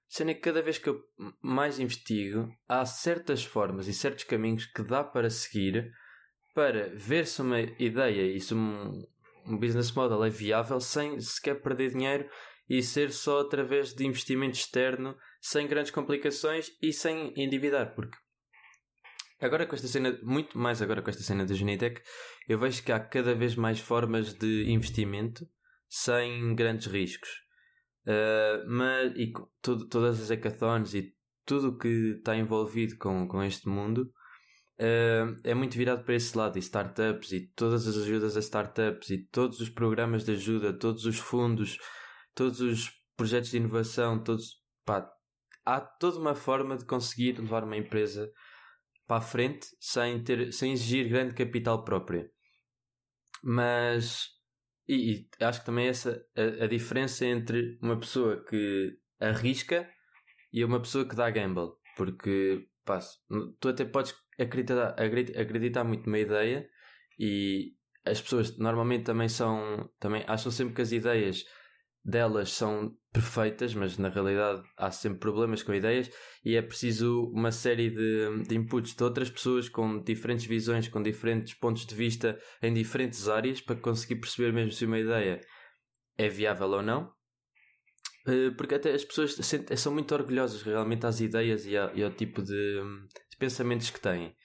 Sendo 0.08 0.34
que 0.34 0.40
cada 0.40 0.62
vez 0.62 0.78
que 0.78 0.88
eu 0.88 1.02
mais 1.42 1.80
investigo, 1.80 2.50
há 2.68 2.86
certas 2.86 3.44
formas 3.44 3.90
e 3.90 3.94
certos 3.94 4.24
caminhos 4.24 4.66
que 4.66 4.82
dá 4.82 5.04
para 5.04 5.30
seguir 5.30 5.92
para 6.58 6.90
ver 6.96 7.28
se 7.28 7.40
uma 7.40 7.62
ideia 7.62 8.36
e 8.36 8.42
se 8.42 8.52
um, 8.56 9.06
um 9.46 9.60
business 9.60 9.92
model 9.92 10.24
é 10.24 10.30
viável 10.32 10.80
sem 10.80 11.22
sequer 11.22 11.62
perder 11.62 11.92
dinheiro 11.92 12.28
e 12.68 12.82
ser 12.82 13.12
só 13.12 13.42
através 13.42 13.94
de 13.94 14.04
investimento 14.04 14.58
externo, 14.58 15.16
sem 15.40 15.68
grandes 15.68 15.92
complicações 15.92 16.72
e 16.82 16.92
sem 16.92 17.32
endividar, 17.38 17.94
porque 17.94 18.18
agora 19.40 19.68
com 19.68 19.76
esta 19.76 19.88
cena, 19.88 20.18
muito 20.24 20.58
mais 20.58 20.82
agora 20.82 21.04
com 21.04 21.12
esta 21.12 21.22
cena 21.22 21.46
da 21.46 21.54
Genitec, 21.54 22.02
eu 22.50 22.58
vejo 22.58 22.84
que 22.84 22.92
há 22.92 23.00
cada 23.00 23.36
vez 23.36 23.56
mais 23.56 23.80
formas 23.80 24.34
de 24.34 24.68
investimento 24.68 25.48
sem 25.88 26.56
grandes 26.56 26.88
riscos. 26.88 27.30
Uh, 28.04 28.66
mas 28.68 29.14
e 29.16 29.32
tudo, 29.62 29.88
todas 29.88 30.20
as 30.20 30.30
hackathons 30.32 30.96
e 30.96 31.14
tudo 31.46 31.78
que 31.78 32.16
está 32.18 32.36
envolvido 32.36 32.98
com, 32.98 33.28
com 33.28 33.44
este 33.44 33.70
mundo 33.70 34.12
uh, 34.80 35.36
é 35.44 35.54
muito 35.54 35.78
virado 35.78 36.04
para 36.04 36.16
esse 36.16 36.38
lado, 36.38 36.58
e 36.58 36.60
startups, 36.60 37.32
e 37.32 37.48
todas 37.56 37.88
as 37.88 37.98
ajudas 37.98 38.38
a 38.38 38.40
startups, 38.40 39.10
e 39.10 39.18
todos 39.28 39.60
os 39.60 39.70
programas 39.70 40.24
de 40.24 40.32
ajuda, 40.32 40.78
todos 40.78 41.06
os 41.06 41.18
fundos, 41.18 41.78
todos 42.34 42.62
os 42.62 42.92
projetos 43.16 43.50
de 43.50 43.58
inovação, 43.58 44.24
todos. 44.24 44.62
Pá, 44.86 45.10
há 45.66 45.82
toda 45.82 46.20
uma 46.20 46.36
forma 46.36 46.78
de 46.78 46.86
conseguir 46.86 47.40
levar 47.40 47.64
uma 47.64 47.76
empresa 47.76 48.32
para 49.06 49.18
a 49.18 49.22
frente 49.22 49.68
sem, 49.80 50.24
ter, 50.24 50.52
sem 50.54 50.74
exigir 50.74 51.10
grande 51.10 51.34
capital 51.34 51.84
próprio. 51.84 52.30
Mas. 53.44 54.28
E, 54.88 55.28
e 55.40 55.44
acho 55.44 55.60
que 55.60 55.66
também 55.66 55.88
essa 55.88 56.24
a, 56.36 56.64
a 56.64 56.68
diferença 56.68 57.26
entre 57.26 57.78
uma 57.82 58.00
pessoa 58.00 58.42
que 58.46 58.98
arrisca 59.20 59.90
e 60.54 60.64
uma 60.64 60.80
pessoa 60.80 61.06
que 61.06 61.16
dá 61.16 61.30
gamble. 61.30 61.72
Porque 61.98 62.68
pá, 62.86 63.00
tu 63.60 63.68
até 63.68 63.84
podes 63.84 64.14
acreditar, 64.38 64.96
acreditar 65.40 65.84
muito 65.84 66.06
numa 66.06 66.20
ideia 66.20 66.68
e 67.20 67.74
as 68.06 68.22
pessoas 68.22 68.58
normalmente 68.58 69.04
também 69.04 69.28
são 69.28 69.90
também 70.00 70.24
acham 70.28 70.52
sempre 70.52 70.74
que 70.74 70.82
as 70.82 70.92
ideias 70.92 71.44
delas 72.04 72.52
são 72.52 72.96
perfeitas, 73.12 73.74
mas 73.74 73.98
na 73.98 74.08
realidade 74.08 74.64
há 74.78 74.90
sempre 74.92 75.20
problemas 75.20 75.62
com 75.62 75.74
ideias 75.74 76.10
e 76.46 76.56
é 76.56 76.62
preciso 76.62 77.30
uma 77.34 77.52
série 77.52 77.90
de, 77.90 78.44
de 78.48 78.56
inputs 78.56 78.96
de 78.96 79.04
outras 79.04 79.30
pessoas 79.30 79.68
com 79.68 80.02
diferentes 80.02 80.46
visões, 80.46 80.88
com 80.88 81.04
diferentes 81.04 81.54
pontos 81.54 81.86
de 81.86 81.94
vista 81.94 82.40
em 82.62 82.74
diferentes 82.74 83.28
áreas 83.28 83.60
para 83.60 83.76
conseguir 83.76 84.16
perceber 84.16 84.54
mesmo 84.54 84.72
se 84.72 84.86
uma 84.86 85.00
ideia 85.00 85.42
é 86.18 86.30
viável 86.30 86.70
ou 86.70 86.82
não. 86.82 87.12
Eh, 88.26 88.52
porque 88.58 88.76
até 88.76 88.94
as 88.94 89.04
pessoas 89.04 89.36
são 89.78 89.94
muito 89.94 90.14
orgulhosas 90.14 90.62
realmente 90.62 91.06
às 91.06 91.20
ideias 91.20 91.66
e 91.66 91.76
ao, 91.76 91.96
e 91.96 92.04
ao 92.04 92.12
tipo 92.12 92.42
de, 92.42 92.82
pensamentos 93.38 93.90
que 93.90 94.00
têm. 94.00 94.36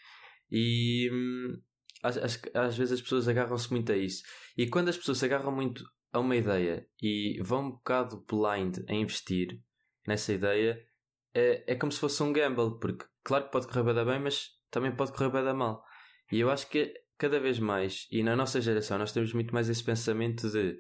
E 0.51 1.11
hum, 1.13 1.61
às, 2.03 2.17
às 2.55 2.77
vezes 2.77 2.93
as 2.93 3.01
pessoas 3.01 3.29
agarram-se 3.29 3.71
muito 3.71 3.93
a 3.93 3.97
isso. 3.97 4.23
E 4.57 4.67
quando 4.67 4.89
as 4.89 4.97
pessoas 4.97 5.19
se 5.19 5.25
agarram 5.25 5.53
muito 5.53 5.85
a 6.13 6.19
uma 6.19 6.37
ideia 6.37 6.87
e 7.01 7.41
vão 7.43 7.67
um 7.67 7.71
bocado 7.71 8.25
blind 8.29 8.79
a 8.89 8.95
investir 8.95 9.61
nessa 10.07 10.33
ideia, 10.33 10.79
é, 11.35 11.73
é 11.73 11.75
como 11.75 11.91
se 11.93 11.99
fosse 12.01 12.23
um 12.23 12.33
gamble, 12.33 12.79
porque 12.81 13.07
claro 13.23 13.45
que 13.45 13.53
pode 13.53 13.67
correr 13.67 13.95
bem, 13.95 14.05
bem 14.05 14.21
mas 14.21 14.51
também 14.71 14.95
pode 14.95 15.13
correr 15.13 15.31
bem 15.31 15.55
mal. 15.55 15.83
E 16.31 16.41
eu 16.41 16.51
acho 16.51 16.69
que 16.69 16.93
cada 17.17 17.39
vez 17.39 17.59
mais, 17.59 18.07
e 18.11 18.23
na 18.23 18.35
nossa 18.35 18.61
geração, 18.61 18.99
nós 18.99 19.13
temos 19.13 19.33
muito 19.33 19.55
mais 19.55 19.69
esse 19.69 19.83
pensamento 19.85 20.51
de 20.51 20.79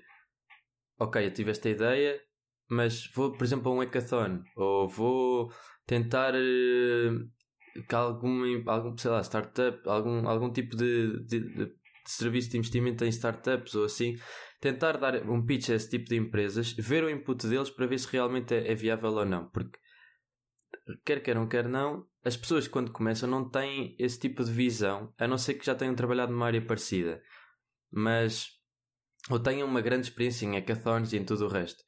ok, 0.99 1.25
eu 1.25 1.33
tive 1.33 1.51
esta 1.51 1.69
ideia, 1.69 2.21
mas 2.69 3.11
vou, 3.15 3.33
por 3.33 3.45
exemplo, 3.45 3.71
a 3.71 3.75
um 3.75 3.81
hackathon, 3.81 4.43
ou 4.57 4.89
vou 4.89 5.53
tentar 5.87 6.35
uh, 6.35 7.31
que 7.89 7.95
algum, 7.95 8.43
algum, 8.69 8.97
sei 8.97 9.11
lá, 9.11 9.23
startup, 9.23 9.89
algum, 9.89 10.29
algum 10.29 10.53
tipo 10.53 10.77
de, 10.77 11.25
de, 11.25 11.41
de 11.41 11.73
serviço 12.07 12.51
de 12.51 12.59
investimento 12.59 13.05
em 13.05 13.09
startups 13.09 13.75
ou 13.75 13.85
assim, 13.85 14.17
tentar 14.61 14.97
dar 14.99 15.29
um 15.29 15.45
pitch 15.45 15.71
a 15.71 15.75
esse 15.75 15.89
tipo 15.89 16.09
de 16.09 16.17
empresas, 16.17 16.73
ver 16.73 17.05
o 17.05 17.11
input 17.11 17.47
deles 17.47 17.71
para 17.71 17.87
ver 17.87 17.99
se 17.99 18.09
realmente 18.11 18.55
é, 18.55 18.71
é 18.71 18.75
viável 18.75 19.11
ou 19.13 19.25
não. 19.25 19.49
Porque, 19.49 19.79
quer 21.05 21.23
queiram, 21.23 21.49
quer 21.49 21.69
não, 21.69 22.07
as 22.25 22.37
pessoas 22.37 22.69
quando 22.69 22.93
começam 22.93 23.29
não 23.29 23.49
têm 23.49 23.97
esse 23.99 24.19
tipo 24.19 24.45
de 24.45 24.53
visão, 24.53 25.13
a 25.19 25.27
não 25.27 25.39
ser 25.39 25.55
que 25.55 25.67
já 25.67 25.75
tenham 25.75 25.95
trabalhado 25.95 26.33
numa 26.33 26.47
área 26.47 26.65
parecida. 26.65 27.23
Mas, 27.91 28.49
ou 29.31 29.39
tenham 29.39 29.67
uma 29.67 29.81
grande 29.81 30.07
experiência 30.07 30.47
em 30.47 30.53
hackathons 30.53 31.13
e 31.13 31.17
em 31.17 31.25
tudo 31.25 31.47
o 31.47 31.49
resto. 31.49 31.83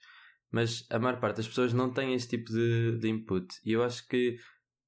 Mas 0.50 0.86
a 0.90 0.98
maior 0.98 1.18
parte 1.18 1.38
das 1.38 1.48
pessoas 1.48 1.72
não 1.72 1.92
tem 1.92 2.14
esse 2.14 2.28
tipo 2.28 2.50
de, 2.50 2.98
de 2.98 3.08
input. 3.08 3.46
E 3.64 3.72
eu 3.72 3.82
acho 3.82 4.06
que 4.06 4.36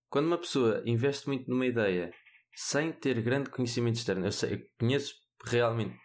quando 0.09 0.27
uma 0.27 0.39
pessoa 0.39 0.83
investe 0.87 1.27
muito 1.27 1.49
numa 1.49 1.67
ideia 1.67 2.13
sem 2.55 2.93
ter 2.93 3.21
grande 3.21 3.51
conhecimento 3.51 3.97
externo, 3.97 4.27
eu, 4.27 4.33
sei, 4.33 4.55
eu 4.55 4.61
conheço 4.79 5.15
realmente 5.45 5.97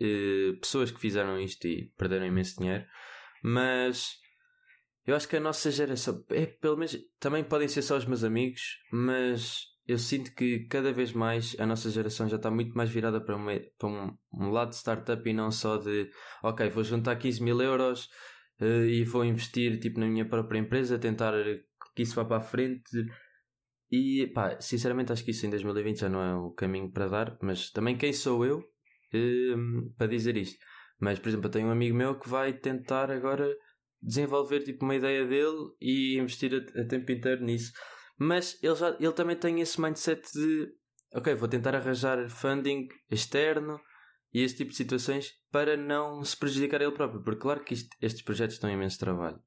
eh, 0.00 0.52
pessoas 0.60 0.90
que 0.90 1.00
fizeram 1.00 1.40
isto 1.40 1.66
e 1.66 1.92
perderam 1.96 2.26
imenso 2.26 2.58
dinheiro, 2.58 2.84
mas 3.42 4.16
eu 5.08 5.16
acho 5.16 5.26
que 5.26 5.36
a 5.36 5.40
nossa 5.40 5.70
geração, 5.70 6.24
é, 6.30 6.46
pelo 6.46 6.76
menos, 6.76 6.96
também 7.18 7.42
podem 7.42 7.66
ser 7.66 7.82
só 7.82 7.96
os 7.96 8.04
meus 8.04 8.22
amigos, 8.22 8.78
mas 8.92 9.62
eu 9.86 9.98
sinto 9.98 10.34
que 10.34 10.66
cada 10.66 10.92
vez 10.92 11.12
mais 11.12 11.56
a 11.58 11.64
nossa 11.64 11.90
geração 11.90 12.28
já 12.28 12.36
está 12.36 12.50
muito 12.50 12.74
mais 12.76 12.90
virada 12.90 13.18
para, 13.18 13.34
uma, 13.34 13.52
para 13.78 13.88
um, 13.88 14.16
um, 14.34 14.50
lado 14.50 14.68
de 14.68 14.76
startup 14.76 15.26
e 15.28 15.32
não 15.32 15.50
só 15.50 15.78
de 15.78 16.10
ok, 16.42 16.68
vou 16.68 16.84
juntar 16.84 17.16
15 17.16 17.42
mil 17.42 17.58
euros 17.62 18.10
uh, 18.60 18.84
e 18.84 19.02
vou 19.02 19.24
investir 19.24 19.80
tipo, 19.80 19.98
na 19.98 20.06
minha 20.06 20.28
própria 20.28 20.58
empresa, 20.58 20.98
tentar 20.98 21.32
que 21.96 22.02
isso 22.02 22.14
vá 22.14 22.24
para 22.24 22.36
a 22.36 22.42
frente. 22.42 22.84
E 23.90 24.26
pá, 24.34 24.60
sinceramente 24.60 25.12
acho 25.12 25.24
que 25.24 25.30
isso 25.30 25.46
em 25.46 25.50
2020 25.50 26.00
já 26.00 26.08
não 26.08 26.22
é 26.22 26.34
o 26.34 26.50
caminho 26.50 26.90
para 26.90 27.08
dar, 27.08 27.38
mas 27.40 27.70
também 27.70 27.96
quem 27.96 28.12
sou 28.12 28.44
eu 28.44 28.58
uh, 28.58 29.94
para 29.96 30.06
dizer 30.06 30.36
isto. 30.36 30.58
Mas, 31.00 31.18
por 31.18 31.28
exemplo, 31.28 31.46
eu 31.46 31.50
tenho 31.50 31.68
um 31.68 31.70
amigo 31.70 31.96
meu 31.96 32.18
que 32.18 32.28
vai 32.28 32.52
tentar 32.52 33.10
agora 33.10 33.48
desenvolver 34.02 34.60
tipo 34.60 34.84
uma 34.84 34.96
ideia 34.96 35.26
dele 35.26 35.72
e 35.80 36.18
investir 36.18 36.52
a, 36.54 36.80
a 36.80 36.84
tempo 36.86 37.10
inteiro 37.10 37.44
nisso. 37.44 37.72
Mas 38.18 38.62
ele, 38.62 38.74
já, 38.74 38.96
ele 39.00 39.12
também 39.12 39.36
tem 39.36 39.60
esse 39.60 39.80
mindset 39.80 40.20
de 40.32 40.68
ok, 41.14 41.34
vou 41.34 41.48
tentar 41.48 41.74
arranjar 41.74 42.28
funding 42.28 42.88
externo 43.10 43.80
e 44.32 44.42
esse 44.42 44.56
tipo 44.56 44.70
de 44.70 44.76
situações 44.76 45.32
para 45.50 45.76
não 45.76 46.22
se 46.22 46.36
prejudicar 46.36 46.82
ele 46.82 46.92
próprio, 46.92 47.22
porque 47.22 47.40
claro 47.40 47.64
que 47.64 47.74
isto, 47.74 47.96
estes 48.00 48.22
projetos 48.22 48.58
dão 48.58 48.70
imenso 48.70 48.98
trabalho 48.98 49.40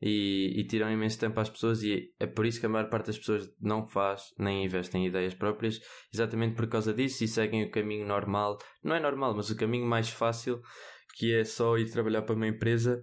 e, 0.00 0.60
e, 0.60 0.66
tiram 0.66 0.90
imenso 0.90 1.18
tempo 1.18 1.40
às 1.40 1.48
pessoas 1.48 1.82
e 1.82 2.12
é 2.20 2.26
por 2.26 2.44
isso 2.44 2.60
que 2.60 2.66
a 2.66 2.68
maior 2.68 2.90
parte 2.90 3.06
das 3.06 3.18
pessoas 3.18 3.50
não 3.58 3.88
faz 3.88 4.34
nem 4.38 4.64
investe 4.64 4.96
em 4.96 5.06
ideias 5.06 5.34
próprias, 5.34 5.80
exatamente 6.12 6.54
por 6.54 6.68
causa 6.68 6.92
disso 6.92 7.24
e 7.24 7.28
seguem 7.28 7.64
o 7.64 7.70
caminho 7.70 8.06
normal, 8.06 8.58
não 8.82 8.94
é 8.94 9.00
normal, 9.00 9.34
mas 9.34 9.48
o 9.48 9.56
caminho 9.56 9.86
mais 9.86 10.10
fácil 10.10 10.60
que 11.16 11.34
é 11.34 11.44
só 11.44 11.78
ir 11.78 11.90
trabalhar 11.90 12.22
para 12.22 12.34
uma 12.34 12.46
empresa 12.46 13.02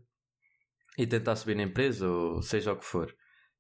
e 0.98 1.08
tentar 1.08 1.36
subir 1.36 1.56
na 1.56 1.64
empresa, 1.64 2.08
ou 2.08 2.42
seja 2.42 2.74
o 2.74 2.78
que 2.78 2.86
for. 2.86 3.12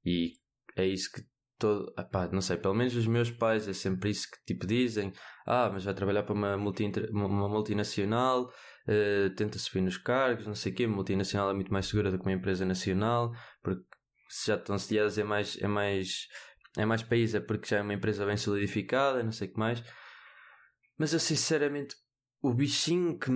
E 0.05 0.33
é 0.75 0.85
isso 0.85 1.11
que 1.11 1.23
todo. 1.57 1.93
Epá, 1.97 2.27
não 2.31 2.41
sei, 2.41 2.57
pelo 2.57 2.73
menos 2.73 2.95
os 2.95 3.07
meus 3.07 3.31
pais 3.31 3.67
é 3.67 3.73
sempre 3.73 4.09
isso 4.09 4.29
que 4.29 4.37
tipo 4.45 4.67
dizem. 4.67 5.13
Ah, 5.45 5.69
mas 5.71 5.85
vai 5.85 5.93
trabalhar 5.93 6.23
para 6.23 6.33
uma, 6.33 6.57
multi, 6.57 6.91
uma 7.11 7.49
multinacional, 7.49 8.51
uh, 8.87 9.29
tenta 9.35 9.57
subir 9.59 9.81
nos 9.81 9.97
cargos, 9.97 10.47
não 10.47 10.55
sei 10.55 10.71
o 10.71 10.75
quê. 10.75 10.87
Multinacional 10.87 11.49
é 11.49 11.53
muito 11.53 11.71
mais 11.71 11.87
segura 11.87 12.11
do 12.11 12.17
que 12.17 12.25
uma 12.25 12.33
empresa 12.33 12.65
nacional, 12.65 13.33
porque 13.61 13.83
se 14.29 14.47
já 14.47 14.55
estão 14.55 14.77
sediadas 14.77 15.17
é 15.17 15.23
mais, 15.23 15.57
é 15.61 15.67
mais. 15.67 16.27
É 16.75 16.85
mais 16.85 17.03
país, 17.03 17.35
é 17.35 17.39
porque 17.39 17.67
já 17.67 17.77
é 17.77 17.81
uma 17.83 17.93
empresa 17.93 18.25
bem 18.25 18.35
solidificada, 18.35 19.21
não 19.21 19.31
sei 19.31 19.47
o 19.47 19.53
que 19.53 19.59
mais. 19.59 19.83
Mas 20.97 21.13
eu 21.13 21.19
sinceramente, 21.19 21.95
o 22.41 22.51
bichinho 22.51 23.19
que, 23.19 23.29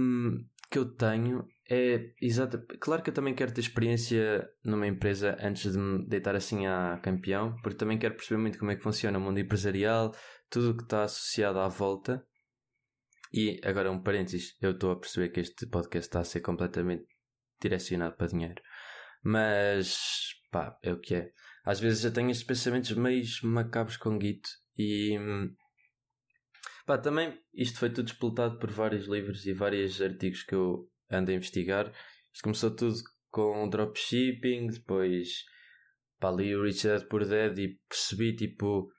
que 0.71 0.79
eu 0.79 0.85
tenho 0.95 1.47
é 1.69 2.13
exato. 2.21 2.59
Claro 2.79 3.03
que 3.03 3.09
eu 3.09 3.13
também 3.13 3.35
quero 3.35 3.53
ter 3.53 3.61
experiência 3.61 4.49
numa 4.63 4.87
empresa 4.87 5.37
antes 5.39 5.71
de 5.71 5.77
me 5.77 6.07
deitar 6.07 6.35
assim 6.35 6.65
a 6.65 6.99
campeão, 7.03 7.55
porque 7.61 7.77
também 7.77 7.97
quero 7.97 8.15
perceber 8.15 8.41
muito 8.41 8.57
como 8.57 8.71
é 8.71 8.75
que 8.75 8.83
funciona 8.83 9.17
o 9.17 9.21
mundo 9.21 9.39
empresarial, 9.39 10.13
tudo 10.49 10.71
o 10.71 10.77
que 10.77 10.83
está 10.83 11.03
associado 11.03 11.59
à 11.59 11.67
volta. 11.67 12.25
E 13.33 13.59
agora 13.63 13.91
um 13.91 14.01
parênteses, 14.01 14.55
eu 14.61 14.71
estou 14.71 14.91
a 14.91 14.99
perceber 14.99 15.29
que 15.29 15.39
este 15.39 15.67
podcast 15.67 16.07
está 16.07 16.19
a 16.19 16.23
ser 16.23 16.41
completamente 16.41 17.05
direcionado 17.61 18.15
para 18.15 18.27
dinheiro. 18.27 18.61
Mas 19.23 19.97
pá, 20.51 20.77
é 20.83 20.91
o 20.93 20.99
que 20.99 21.15
é. 21.15 21.31
Às 21.65 21.79
vezes 21.79 22.03
eu 22.03 22.13
tenho 22.13 22.31
estes 22.31 22.47
pensamentos 22.47 22.91
meio 22.91 23.23
macabros 23.43 23.97
com 23.97 24.19
Git 24.19 24.47
e 24.77 25.17
pá, 26.85 26.97
também 26.97 27.37
isto 27.53 27.77
foi 27.77 27.89
tudo 27.89 28.07
explotado 28.07 28.57
por 28.57 28.71
vários 28.71 29.07
livros 29.07 29.45
e 29.45 29.53
vários 29.53 30.01
artigos 30.01 30.43
que 30.43 30.55
eu 30.55 30.89
ando 31.11 31.31
a 31.31 31.33
investigar. 31.33 31.91
Isto 32.33 32.43
começou 32.43 32.75
tudo 32.75 32.95
com 33.29 33.67
dropshipping, 33.69 34.67
depois 34.67 35.43
pá, 36.19 36.31
li 36.31 36.55
o 36.55 36.63
Rich 36.63 36.87
Dad 36.87 37.03
Poor 37.07 37.25
Dad 37.25 37.57
e 37.57 37.79
percebi 37.89 38.35
tipo 38.35 38.89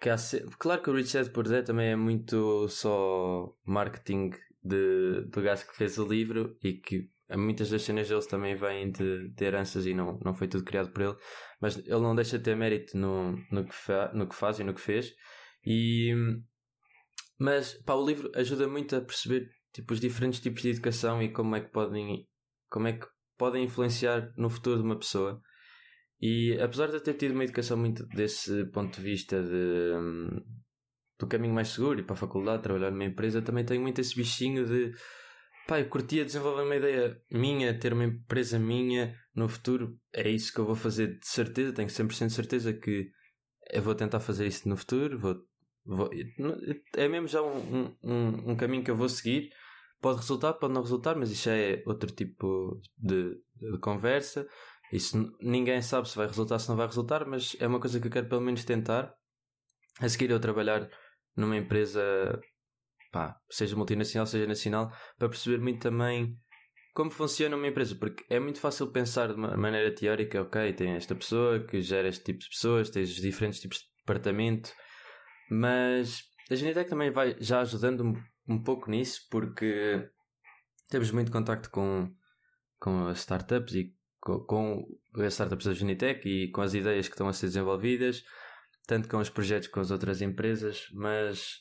que 0.00 0.16
se... 0.18 0.40
claro 0.58 0.82
que 0.82 0.90
o 0.90 0.94
Rich 0.94 1.14
Dad 1.14 1.28
Poor 1.28 1.48
Dad 1.48 1.64
também 1.64 1.90
é 1.90 1.96
muito 1.96 2.68
só 2.68 3.54
marketing 3.64 4.30
de, 4.62 5.22
do 5.26 5.42
gajo 5.42 5.66
que 5.66 5.76
fez 5.76 5.98
o 5.98 6.06
livro 6.06 6.56
e 6.62 6.74
que 6.74 7.10
muitas 7.36 7.70
das 7.70 7.82
cenas 7.82 8.08
deles 8.08 8.26
também 8.26 8.54
vêm 8.56 8.90
de, 8.90 9.28
de 9.28 9.44
heranças 9.44 9.86
e 9.86 9.94
não, 9.94 10.18
não 10.24 10.34
foi 10.34 10.48
tudo 10.48 10.64
criado 10.64 10.90
por 10.90 11.02
ele, 11.02 11.16
mas 11.60 11.76
ele 11.76 12.00
não 12.00 12.14
deixa 12.14 12.38
de 12.38 12.44
ter 12.44 12.56
mérito 12.56 12.96
no, 12.96 13.36
no, 13.50 13.64
que, 13.64 13.74
fa, 13.74 14.10
no 14.12 14.26
que 14.26 14.34
faz 14.34 14.58
e 14.58 14.64
no 14.64 14.74
que 14.74 14.80
fez. 14.80 15.12
E, 15.64 16.12
mas 17.38 17.74
pá, 17.84 17.94
o 17.94 18.04
livro 18.04 18.30
ajuda 18.34 18.66
muito 18.66 18.96
a 18.96 19.00
perceber 19.00 19.48
tipo, 19.72 19.92
os 19.92 20.00
diferentes 20.00 20.40
tipos 20.40 20.62
de 20.62 20.70
educação 20.70 21.22
e 21.22 21.30
como 21.32 21.54
é 21.54 21.60
que 21.60 21.70
podem, 21.70 22.26
como 22.68 22.88
é 22.88 22.94
que 22.94 23.06
podem 23.38 23.64
influenciar 23.64 24.32
no 24.36 24.50
futuro 24.50 24.78
de 24.78 24.84
uma 24.84 24.98
pessoa. 24.98 25.40
E 26.20 26.58
apesar 26.60 26.88
de 26.88 26.94
eu 26.94 27.00
ter 27.00 27.14
tido 27.14 27.32
uma 27.32 27.44
educação 27.44 27.76
muito 27.76 28.06
desse 28.06 28.64
ponto 28.66 28.96
de 28.96 29.02
vista 29.02 29.42
de, 29.42 29.94
um, 29.96 30.28
do 31.18 31.26
caminho 31.26 31.54
mais 31.54 31.68
seguro 31.68 32.00
e 32.00 32.02
para 32.02 32.14
a 32.14 32.18
faculdade, 32.18 32.62
trabalhar 32.62 32.90
numa 32.90 33.04
empresa, 33.04 33.40
também 33.40 33.64
tenho 33.64 33.80
muito 33.80 34.00
esse 34.00 34.14
bichinho 34.14 34.66
de 34.66 34.92
pá, 35.66 35.80
eu 35.80 35.88
curtia 35.88 36.24
desenvolver 36.24 36.62
uma 36.62 36.76
ideia 36.76 37.18
minha, 37.30 37.78
ter 37.78 37.92
uma 37.92 38.04
empresa 38.04 38.58
minha 38.58 39.14
no 39.34 39.48
futuro. 39.48 39.98
É 40.12 40.28
isso 40.28 40.52
que 40.52 40.58
eu 40.58 40.66
vou 40.66 40.74
fazer 40.74 41.18
de 41.18 41.26
certeza, 41.26 41.72
tenho 41.72 41.88
100% 41.88 42.26
de 42.26 42.32
certeza 42.34 42.72
que 42.72 43.10
eu 43.72 43.82
vou 43.82 43.94
tentar 43.94 44.20
fazer 44.20 44.46
isso 44.46 44.68
no 44.68 44.76
futuro, 44.76 45.18
vou 45.18 45.50
é 46.96 47.08
mesmo 47.08 47.26
já 47.26 47.42
um, 47.42 47.94
um, 48.02 48.50
um 48.52 48.56
caminho 48.56 48.84
que 48.84 48.90
eu 48.90 48.96
vou 48.96 49.08
seguir. 49.08 49.50
Pode 50.00 50.18
resultar, 50.18 50.54
pode 50.54 50.72
não 50.72 50.82
resultar, 50.82 51.14
mas 51.16 51.30
isso 51.30 51.50
é 51.50 51.82
outro 51.86 52.10
tipo 52.10 52.80
de, 52.96 53.36
de 53.56 53.78
conversa. 53.80 54.46
Isso 54.92 55.36
ninguém 55.40 55.80
sabe 55.82 56.08
se 56.08 56.16
vai 56.16 56.26
resultar, 56.26 56.58
se 56.58 56.68
não 56.68 56.76
vai 56.76 56.86
resultar, 56.86 57.24
mas 57.26 57.56
é 57.60 57.66
uma 57.66 57.80
coisa 57.80 58.00
que 58.00 58.06
eu 58.08 58.10
quero 58.10 58.28
pelo 58.28 58.40
menos 58.40 58.64
tentar. 58.64 59.14
A 60.00 60.08
seguir 60.08 60.30
eu 60.30 60.40
trabalhar 60.40 60.88
numa 61.36 61.56
empresa, 61.56 62.02
pá, 63.12 63.38
seja 63.50 63.76
multinacional, 63.76 64.26
seja 64.26 64.46
nacional, 64.46 64.90
para 65.18 65.28
perceber 65.28 65.58
muito 65.58 65.80
também 65.80 66.36
como 66.92 67.10
funciona 67.10 67.56
uma 67.56 67.68
empresa, 67.68 67.94
porque 67.94 68.24
é 68.28 68.40
muito 68.40 68.60
fácil 68.60 68.90
pensar 68.90 69.28
de 69.28 69.34
uma 69.34 69.56
maneira 69.56 69.94
teórica, 69.94 70.42
ok, 70.42 70.72
tem 70.72 70.92
esta 70.92 71.14
pessoa 71.14 71.64
que 71.64 71.80
gera 71.80 72.08
este 72.08 72.24
tipo 72.24 72.40
de 72.40 72.48
pessoas, 72.48 72.90
tens 72.90 73.10
diferentes 73.14 73.60
tipos 73.60 73.78
de 73.78 73.84
departamento, 74.00 74.72
mas 75.50 76.22
a 76.50 76.54
Genitec 76.54 76.90
também 76.90 77.10
vai 77.10 77.36
já 77.38 77.60
ajudando 77.60 78.04
um, 78.04 78.22
um 78.48 78.62
pouco 78.62 78.90
nisso, 78.90 79.26
porque 79.30 80.10
temos 80.88 81.12
muito 81.12 81.30
contacto 81.30 81.70
com, 81.70 82.12
com 82.80 83.06
as 83.06 83.20
startups 83.20 83.74
e 83.74 83.94
com, 84.20 84.86
as 85.16 85.32
startups 85.32 85.66
da 85.66 85.72
Genitec 85.72 86.28
e 86.28 86.50
com 86.50 86.60
as 86.60 86.74
ideias 86.74 87.08
que 87.08 87.14
estão 87.14 87.28
a 87.28 87.32
ser 87.32 87.46
desenvolvidas, 87.46 88.22
tanto 88.86 89.08
com 89.08 89.18
os 89.18 89.30
projetos 89.30 89.68
com 89.68 89.80
as 89.80 89.90
outras 89.90 90.20
empresas, 90.20 90.88
mas 90.92 91.60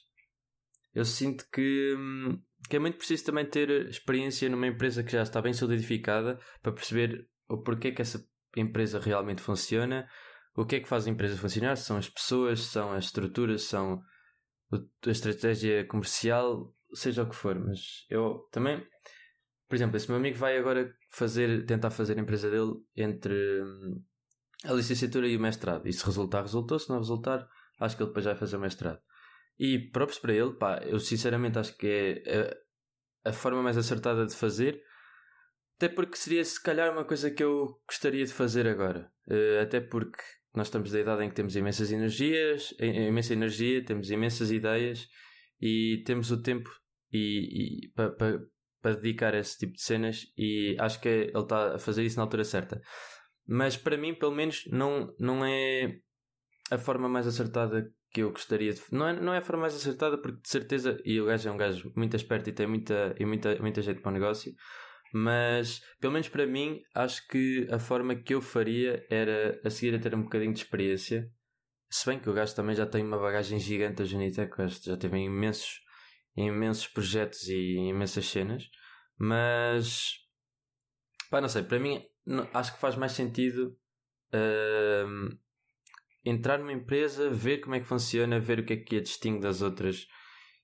eu 0.94 1.06
sinto 1.06 1.46
que, 1.52 1.96
que 2.70 2.76
é 2.76 2.80
muito 2.80 2.98
preciso 2.98 3.26
também 3.26 3.46
ter 3.46 3.70
experiência 3.88 4.50
numa 4.50 4.68
empresa 4.68 5.04
que 5.04 5.12
já 5.12 5.24
está 5.24 5.42
bem 5.42 5.54
solidificada 5.54 6.40
para 6.62 6.72
perceber 6.72 7.28
o 7.48 7.58
porquê 7.58 7.92
que 7.92 8.02
essa 8.02 8.28
empresa 8.56 9.00
realmente 9.00 9.42
funciona 9.42 10.08
o 10.60 10.66
que 10.66 10.76
é 10.76 10.80
que 10.80 10.90
faz 10.90 11.08
a 11.08 11.10
empresa 11.10 11.38
funcionar? 11.38 11.78
São 11.78 11.98
as 11.98 12.10
pessoas, 12.10 12.60
são 12.62 12.92
as 12.92 13.06
estruturas, 13.06 13.64
são 13.64 14.02
a 14.72 15.10
estratégia 15.10 15.86
comercial, 15.86 16.76
seja 16.94 17.24
o 17.24 17.30
que 17.30 17.36
for. 17.36 17.58
Mas 17.58 18.06
eu 18.10 18.48
também, 18.52 18.86
por 19.70 19.76
exemplo, 19.76 19.98
esse 19.98 20.10
meu 20.10 20.18
amigo 20.18 20.36
vai 20.36 20.58
agora 20.58 20.92
fazer, 21.12 21.64
tentar 21.68 21.92
fazer 21.92 22.18
a 22.18 22.22
empresa 22.22 22.50
dele 22.50 22.74
entre 22.98 23.62
hum, 23.62 24.04
a 24.66 24.74
licenciatura 24.74 25.28
e 25.28 25.38
o 25.38 25.40
mestrado. 25.40 25.88
E 25.88 25.94
se 25.94 26.04
resultar, 26.04 26.42
resultou. 26.42 26.80
Se 26.80 26.90
não 26.90 26.98
resultar, 26.98 27.48
acho 27.80 27.96
que 27.96 28.02
ele 28.02 28.10
depois 28.10 28.26
vai 28.26 28.36
fazer 28.36 28.58
o 28.58 28.60
mestrado. 28.60 29.00
E 29.60 29.78
próprios 29.78 30.18
para 30.18 30.34
ele, 30.34 30.54
pá, 30.54 30.80
eu 30.84 31.00
sinceramente 31.00 31.60
acho 31.60 31.78
que 31.78 31.88
é 32.26 32.58
a, 33.24 33.30
a 33.30 33.32
forma 33.34 33.62
mais 33.62 33.78
acertada 33.78 34.26
de 34.26 34.36
fazer. 34.36 34.82
Até 35.78 35.88
porque 35.88 36.18
seria 36.18 36.44
se 36.44 36.62
calhar 36.62 36.92
uma 36.92 37.06
coisa 37.06 37.30
que 37.30 37.44
eu 37.44 37.80
gostaria 37.88 38.26
de 38.26 38.34
fazer 38.34 38.68
agora. 38.68 39.12
Uh, 39.28 39.62
até 39.62 39.80
porque 39.80 40.24
nós 40.56 40.66
estamos 40.66 40.92
da 40.92 41.00
idade 41.00 41.24
em 41.24 41.30
que 41.30 41.36
temos 41.36 41.56
imensas 41.56 41.92
energias, 41.92 42.74
imensa 42.80 43.34
energia, 43.34 43.86
temos 43.86 44.10
imensas 44.10 44.50
ideias 44.50 45.08
e 45.62 46.02
temos 46.08 46.32
o 46.32 46.42
tempo 46.42 46.70
e, 47.14 47.86
e 47.86 47.92
para 47.94 48.12
pa, 48.12 48.40
pa 48.82 48.92
dedicar 48.92 49.34
a 49.34 49.40
esse 49.40 49.58
tipo 49.58 49.74
de 49.74 49.82
cenas 49.82 50.26
e 50.38 50.76
acho 50.80 51.00
que 51.00 51.08
ele 51.08 51.38
está 51.38 51.76
a 51.76 51.80
fazer 51.80 52.04
isso 52.04 52.18
na 52.18 52.24
altura 52.24 52.44
certa. 52.44 52.82
Mas 53.48 53.76
para 53.76 53.98
mim, 53.98 54.14
pelo 54.14 54.36
menos, 54.36 54.64
não, 54.72 55.14
não 55.20 55.46
é 55.46 55.98
a 56.72 56.78
forma 56.78 57.10
mais 57.10 57.26
acertada 57.26 57.92
que 58.12 58.22
eu 58.22 58.32
gostaria 58.32 58.74
de. 58.74 58.82
Não 58.92 59.08
é, 59.08 59.20
não 59.20 59.34
é 59.34 59.38
a 59.38 59.42
forma 59.42 59.64
mais 59.64 59.76
acertada, 59.76 60.18
porque 60.18 60.42
de 60.42 60.50
certeza. 60.50 61.00
E 61.04 61.20
o 61.20 61.26
gajo 61.26 61.50
é 61.50 61.52
um 61.52 61.58
gajo 61.58 61.92
muito 61.96 62.16
esperto 62.16 62.50
e 62.50 62.54
tem 62.54 62.68
muita, 62.68 63.16
e 63.20 63.26
muita, 63.26 63.56
muita 63.60 63.82
gente 63.82 64.02
para 64.02 64.10
o 64.10 64.14
negócio. 64.14 64.54
Mas, 65.12 65.82
pelo 66.00 66.14
menos 66.14 66.30
para 66.30 66.46
mim, 66.46 66.82
acho 66.94 67.28
que 67.28 67.68
a 67.72 67.80
forma 67.80 68.16
que 68.16 68.34
eu 68.34 68.42
faria 68.42 69.04
era 69.10 69.60
a 69.64 69.70
seguir 69.70 69.96
a 69.96 70.00
ter 70.00 70.14
um 70.14 70.24
bocadinho 70.24 70.54
de 70.54 70.60
experiência. 70.60 71.28
Se 71.90 72.06
bem 72.06 72.20
que 72.20 72.30
o 72.30 72.34
gajo 72.34 72.56
também 72.56 72.76
já 72.76 72.86
tem 72.86 73.04
uma 73.04 73.18
bagagem 73.18 73.60
gigante 73.60 73.96
da 73.96 74.06
Genitec, 74.06 74.54
já 74.84 74.96
teve 74.96 75.18
imensos, 75.18 75.82
imensos 76.36 76.88
projetos 76.88 77.48
e 77.48 77.76
imensas 77.90 78.26
cenas. 78.28 78.70
Mas, 79.18 80.14
pá, 81.30 81.42
não 81.42 81.50
sei, 81.50 81.64
para 81.64 81.80
mim 81.80 82.02
acho 82.54 82.74
que 82.74 82.80
faz 82.80 82.96
mais 82.96 83.12
sentido 83.12 83.76
uh, 84.34 85.38
entrar 86.24 86.60
numa 86.60 86.74
empresa, 86.74 87.30
ver 87.30 87.60
como 87.60 87.76
é 87.76 87.80
que 87.80 87.88
funciona, 87.88 88.40
ver 88.40 88.60
o 88.60 88.66
que 88.66 88.74
é 88.74 88.78
que 88.78 88.98
a 88.98 89.02
distingue 89.02 89.42
das 89.42 89.62
outras 89.62 90.08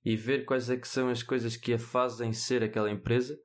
e 0.04 0.16
ver 0.16 0.46
quais 0.46 0.70
é 0.70 0.78
que 0.78 0.88
são 0.88 1.10
as 1.10 1.24
coisas 1.24 1.58
que 1.58 1.74
a 1.74 1.80
fazem 1.80 2.32
ser 2.32 2.64
aquela 2.64 2.92
empresa 2.92 3.38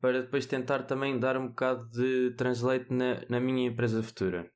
para 0.00 0.22
depois 0.22 0.46
tentar 0.46 0.84
também 0.84 1.18
dar 1.18 1.36
um 1.36 1.48
bocado 1.48 1.88
de 1.90 2.34
translate 2.36 2.92
na, 2.92 3.22
na 3.28 3.40
minha 3.40 3.68
empresa 3.68 4.02
futura. 4.02 4.50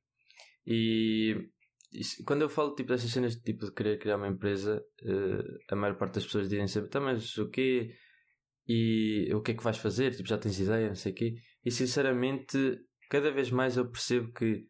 E 0.65 1.49
isso, 1.93 2.23
quando 2.25 2.41
eu 2.41 2.49
falo 2.49 2.75
tipo 2.75 2.89
dessas 2.89 3.11
cenas 3.11 3.35
tipo, 3.35 3.65
de 3.65 3.71
querer 3.71 3.99
criar 3.99 4.17
uma 4.17 4.27
empresa, 4.27 4.83
uh, 5.03 5.57
a 5.71 5.75
maior 5.75 5.97
parte 5.97 6.15
das 6.15 6.25
pessoas 6.25 6.49
dizem 6.49 6.67
sempre, 6.67 6.89
tá, 6.89 6.99
mas 6.99 7.37
o 7.37 7.49
quê? 7.49 7.95
E 8.67 9.31
o 9.33 9.41
que 9.41 9.51
é 9.51 9.53
que 9.53 9.63
vais 9.63 9.77
fazer? 9.77 10.15
Tipo, 10.15 10.27
já 10.27 10.37
tens 10.37 10.59
ideia, 10.59 10.87
não 10.87 10.95
sei 10.95 11.11
o 11.11 11.15
quê. 11.15 11.35
E 11.63 11.71
sinceramente, 11.71 12.79
cada 13.09 13.31
vez 13.31 13.51
mais 13.51 13.77
eu 13.77 13.89
percebo 13.89 14.31
que 14.33 14.67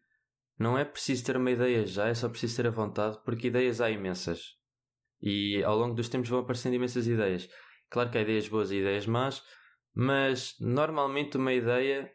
não 0.57 0.77
é 0.77 0.85
preciso 0.85 1.23
ter 1.25 1.37
uma 1.37 1.51
ideia 1.51 1.85
já, 1.85 2.07
é 2.07 2.13
só 2.13 2.29
preciso 2.29 2.57
ter 2.57 2.67
a 2.67 2.71
vontade, 2.71 3.19
porque 3.23 3.47
ideias 3.47 3.81
há 3.81 3.89
imensas. 3.89 4.55
E 5.21 5.63
ao 5.63 5.77
longo 5.77 5.95
dos 5.95 6.09
tempos 6.09 6.29
vão 6.29 6.39
aparecendo 6.39 6.75
imensas 6.75 7.07
ideias. 7.07 7.49
Claro 7.89 8.09
que 8.11 8.17
há 8.17 8.21
ideias 8.21 8.47
boas 8.47 8.71
e 8.71 8.77
ideias 8.77 9.05
más, 9.05 9.43
mas 9.93 10.55
normalmente 10.59 11.37
uma 11.37 11.53
ideia 11.53 12.11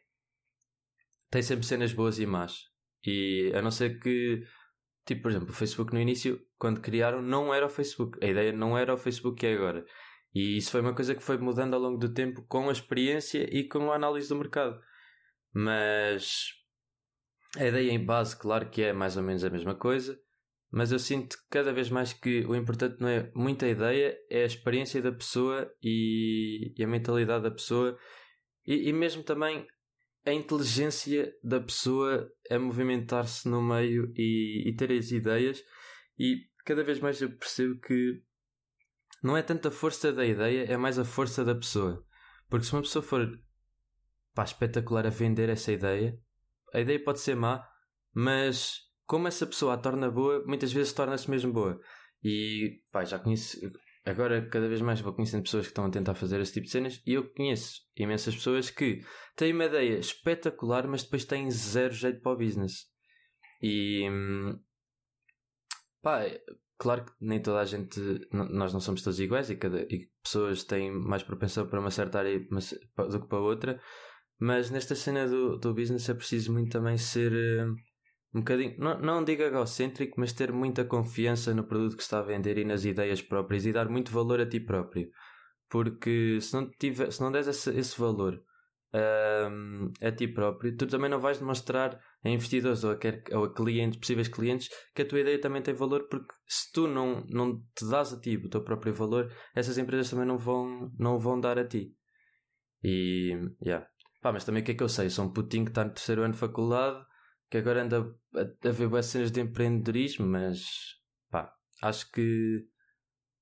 tem 1.31 1.43
sempre 1.43 1.67
cenas 1.67 1.93
boas 1.93 2.19
e 2.19 2.27
más. 2.27 2.65
E 3.05 3.53
a 3.55 3.63
não 3.63 3.71
ser 3.71 3.99
que, 4.01 4.43
tipo, 5.11 5.23
por 5.23 5.31
exemplo, 5.31 5.51
o 5.51 5.53
Facebook 5.53 5.93
no 5.93 6.01
início, 6.01 6.41
quando 6.57 6.81
criaram, 6.81 7.21
não 7.21 7.53
era 7.53 7.67
o 7.67 7.71
Facebook. 7.71 8.19
A 8.25 8.29
ideia 8.29 8.53
não 8.53 8.79
era 8.79 8.95
o 8.95 8.99
Facebook 8.99 9.39
que 9.39 9.47
é 9.47 9.55
agora. 9.55 9.85
E 10.33 10.57
isso 10.57 10.71
foi 10.71 10.81
uma 10.81 10.95
coisa 10.95 11.15
que 11.15 11.23
foi 11.23 11.37
mudando 11.39 11.75
ao 11.75 11.81
longo 11.81 11.99
do 11.99 12.13
tempo 12.13 12.45
com 12.47 12.69
a 12.69 12.73
experiência 12.73 13.49
e 13.53 13.69
com 13.69 13.91
a 13.91 13.97
análise 13.97 14.29
do 14.29 14.37
mercado. 14.37 14.81
Mas 15.53 16.53
a 17.57 17.67
ideia 17.67 17.91
em 17.91 18.05
base, 18.05 18.37
claro 18.37 18.71
que 18.71 18.83
é 18.83 18.93
mais 18.93 19.17
ou 19.17 19.23
menos 19.25 19.45
a 19.45 19.51
mesma 19.51 19.75
coisa, 19.75 20.17
mas 20.71 20.93
eu 20.93 21.01
sinto 21.01 21.37
cada 21.51 21.73
vez 21.73 21.91
mais 21.91 22.13
que 22.13 22.47
o 22.47 22.55
importante 22.55 23.01
não 23.01 23.09
é 23.09 23.33
muita 23.35 23.67
ideia, 23.67 24.17
é 24.31 24.45
a 24.45 24.47
experiência 24.47 25.03
da 25.03 25.11
pessoa 25.11 25.69
e, 25.83 26.73
e 26.79 26.85
a 26.85 26.87
mentalidade 26.87 27.43
da 27.43 27.51
pessoa 27.51 27.99
e, 28.65 28.89
e, 28.89 28.93
mesmo 28.93 29.25
também 29.25 29.67
a 30.25 30.33
inteligência 30.33 31.33
da 31.43 31.61
pessoa 31.61 32.31
a 32.51 32.59
movimentar-se 32.59 33.49
no 33.49 33.63
meio 33.63 34.13
e, 34.17 34.69
e 34.69 34.77
ter 34.77 34.93
as 34.93 35.11
ideias. 35.11 35.63
E 36.19 36.47
cada 36.65 36.85
vez 36.85 37.01
mais 37.01 37.21
eu 37.21 37.31
percebo 37.31 37.81
que 37.81 38.23
não 39.23 39.37
é 39.37 39.43
tanto 39.43 39.69
a 39.69 39.71
força 39.71 40.13
da 40.13 40.25
ideia, 40.25 40.65
é 40.65 40.77
mais 40.77 40.99
a 40.99 41.05
força 41.05 41.45
da 41.45 41.55
pessoa. 41.55 42.05
Porque 42.49 42.67
se 42.67 42.73
uma 42.73 42.83
pessoa 42.83 43.03
for 43.03 43.29
pá, 44.35 44.45
espetacular 44.45 45.07
a 45.07 45.11
vender 45.11 45.49
essa 45.49 45.73
ideia, 45.73 46.19
a 46.73 46.81
ideia 46.81 47.03
pode 47.03 47.21
ser 47.21 47.35
má, 47.35 47.67
mas 48.13 48.81
como 49.07 49.29
essa 49.29 49.47
pessoa 49.47 49.75
a 49.75 49.79
torna 49.79 50.11
boa, 50.11 50.45
muitas 50.47 50.73
vezes 50.73 50.93
torna-se 50.93 51.31
mesmo 51.31 51.53
boa. 51.53 51.81
E 52.23 52.83
pá, 52.91 53.05
já 53.05 53.19
conheço, 53.19 53.59
agora 54.11 54.47
cada 54.49 54.69
vez 54.69 54.81
mais 54.81 55.01
vou 55.01 55.13
conhecendo 55.13 55.43
pessoas 55.43 55.67
que 55.67 55.71
estão 55.71 55.87
a 55.87 55.91
tentar 55.91 56.15
fazer 56.15 56.41
esse 56.41 56.53
tipo 56.53 56.67
de 56.67 56.73
cenas 56.73 57.03
e 57.07 57.15
eu 57.15 57.33
conheço 57.33 57.81
imensas 57.97 58.35
pessoas 58.35 58.71
que 58.71 59.01
têm 59.37 59.53
uma 59.53 59.65
ideia 59.65 59.99
espetacular, 59.99 60.87
mas 60.87 61.03
depois 61.03 61.25
têm 61.25 61.51
zero 61.51 61.95
jeito 61.95 62.21
para 62.21 62.33
o 62.33 62.37
business. 62.37 62.89
E 63.63 64.09
pá, 66.03 66.23
claro 66.79 67.05
que 67.05 67.13
nem 67.21 67.41
toda 67.41 67.61
a 67.61 67.65
gente, 67.65 68.01
nós 68.33 68.73
não 68.73 68.81
somos 68.81 69.03
todos 69.03 69.21
iguais 69.21 69.51
e, 69.51 69.57
cada, 69.57 69.83
e 69.83 70.11
pessoas 70.23 70.65
têm 70.65 70.91
mais 70.91 71.23
propensão 71.23 71.67
para 71.67 71.81
uma 71.81 71.91
certa 71.91 72.19
área 72.19 72.39
do 72.39 73.21
que 73.21 73.29
para 73.29 73.39
outra, 73.39 73.81
mas 74.39 74.71
nesta 74.71 74.95
cena 74.95 75.29
do, 75.29 75.59
do 75.59 75.75
business 75.75 76.09
é 76.09 76.15
preciso 76.15 76.53
muito 76.53 76.73
também 76.73 76.97
ser 76.97 77.33
uh, 77.33 77.75
um 78.33 78.41
bocadinho, 78.41 78.77
não, 78.79 78.99
não 79.01 79.25
digo 79.25 79.43
egocêntrico, 79.43 80.21
mas 80.21 80.33
ter 80.33 80.53
muita 80.53 80.85
confiança 80.85 81.53
no 81.53 81.65
produto 81.65 81.97
que 81.97 82.03
está 82.03 82.21
a 82.21 82.23
vender 82.23 82.59
e 82.59 82.65
nas 82.65 82.85
ideias 82.85 83.21
próprias 83.21 83.67
e 83.67 83.73
dar 83.73 83.89
muito 83.89 84.13
valor 84.13 84.41
a 84.41 84.47
ti 84.47 84.61
próprio. 84.61 85.09
Porque 85.69 86.41
se 86.41 86.55
não, 86.55 86.71
tiver, 86.71 87.11
se 87.11 87.21
não 87.21 87.33
des 87.33 87.49
esse, 87.49 87.71
esse 87.71 88.01
valor 88.01 88.43
uh, 88.95 90.07
a 90.07 90.13
ti 90.13 90.29
próprio, 90.29 90.77
tu 90.77 90.87
também 90.87 91.11
não 91.11 91.21
vais 91.21 91.39
demonstrar 91.39 92.01
a 92.25 92.29
investidores 92.29 92.85
ou 92.85 92.93
a, 92.93 93.37
ou 93.39 93.45
a 93.45 93.55
clientes, 93.55 93.99
possíveis 93.99 94.29
clientes, 94.29 94.69
que 94.95 95.03
a 95.03 95.09
tua 95.09 95.21
ideia 95.21 95.41
também 95.41 95.63
tem 95.63 95.75
valor, 95.75 96.07
porque 96.09 96.33
se 96.47 96.71
tu 96.73 96.87
não, 96.87 97.25
não 97.29 97.61
te 97.75 97.89
dás 97.89 98.13
a 98.13 98.21
ti 98.21 98.37
o 98.37 98.49
teu 98.49 98.63
próprio 98.63 98.95
valor, 98.95 99.33
essas 99.55 99.79
empresas 99.79 100.11
também 100.11 100.27
não 100.27 100.39
vão, 100.39 100.91
não 100.99 101.19
vão 101.19 101.41
dar 101.41 101.59
a 101.59 101.67
ti. 101.67 101.95
E, 102.83 103.37
yeah. 103.65 103.87
Pá, 104.23 104.33
mas 104.33 104.45
também 104.45 104.63
o 104.63 104.65
que 104.65 104.73
é 104.73 104.75
que 104.75 104.83
eu 104.83 104.89
sei? 104.89 105.09
sou 105.09 105.25
um 105.25 105.33
putinho 105.33 105.65
que 105.65 105.71
está 105.71 105.85
no 105.85 105.91
terceiro 105.91 106.23
ano 106.23 106.35
de 106.35 106.39
faculdade, 106.39 107.05
que 107.51 107.59
agora 107.59 107.83
anda 107.83 108.15
a, 108.35 108.69
a 108.69 108.73
ver 108.73 108.89
boas 108.89 109.07
cenas 109.07 109.31
de 109.31 109.41
empreendedorismo, 109.41 110.27
mas 110.27 110.63
pá, 111.31 111.53
acho 111.83 112.11
que 112.13 112.67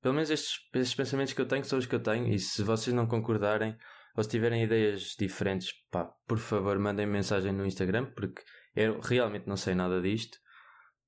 pelo 0.00 0.14
menos 0.14 0.30
estes, 0.30 0.58
estes 0.74 0.94
pensamentos 0.94 1.34
que 1.34 1.40
eu 1.40 1.46
tenho 1.48 1.64
são 1.64 1.78
os 1.78 1.86
que 1.86 1.94
eu 1.94 2.02
tenho, 2.02 2.32
e 2.32 2.38
se 2.38 2.62
vocês 2.62 2.94
não 2.94 3.06
concordarem 3.06 3.76
ou 4.16 4.22
se 4.22 4.30
tiverem 4.30 4.64
ideias 4.64 5.14
diferentes, 5.18 5.72
pá, 5.90 6.04
por 6.26 6.38
favor, 6.38 6.78
mandem 6.78 7.06
mensagem 7.06 7.52
no 7.52 7.66
Instagram, 7.66 8.06
porque 8.12 8.42
eu 8.74 9.00
realmente 9.00 9.46
não 9.46 9.56
sei 9.56 9.74
nada 9.74 10.00
disto, 10.00 10.38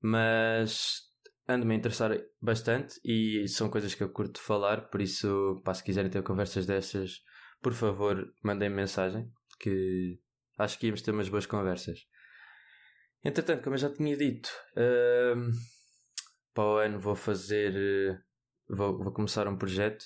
mas 0.01 1.01
ando-me 1.47 1.73
a 1.73 1.77
interessar 1.77 2.11
bastante 2.41 2.99
e 3.03 3.47
são 3.47 3.69
coisas 3.69 3.95
que 3.95 4.03
eu 4.03 4.09
curto 4.09 4.39
falar, 4.39 4.89
por 4.89 5.01
isso, 5.01 5.61
pá, 5.65 5.73
se 5.73 5.83
quiserem 5.83 6.11
ter 6.11 6.23
conversas 6.23 6.65
dessas, 6.65 7.21
por 7.61 7.73
favor, 7.73 8.33
mandem 8.43 8.69
mensagem 8.69 9.29
que 9.59 10.19
acho 10.57 10.77
que 10.79 10.87
íamos 10.87 11.01
ter 11.01 11.11
umas 11.11 11.29
boas 11.29 11.45
conversas. 11.45 11.99
Entretanto, 13.23 13.63
como 13.63 13.75
eu 13.75 13.79
já 13.79 13.89
tinha 13.89 14.17
dito, 14.17 14.49
para 16.53 16.63
o 16.63 16.77
ano 16.77 16.99
vou 16.99 17.15
fazer. 17.15 17.73
Uh, 17.73 18.75
vou, 18.75 18.97
vou 18.97 19.11
começar 19.11 19.47
um 19.47 19.57
projeto 19.57 20.03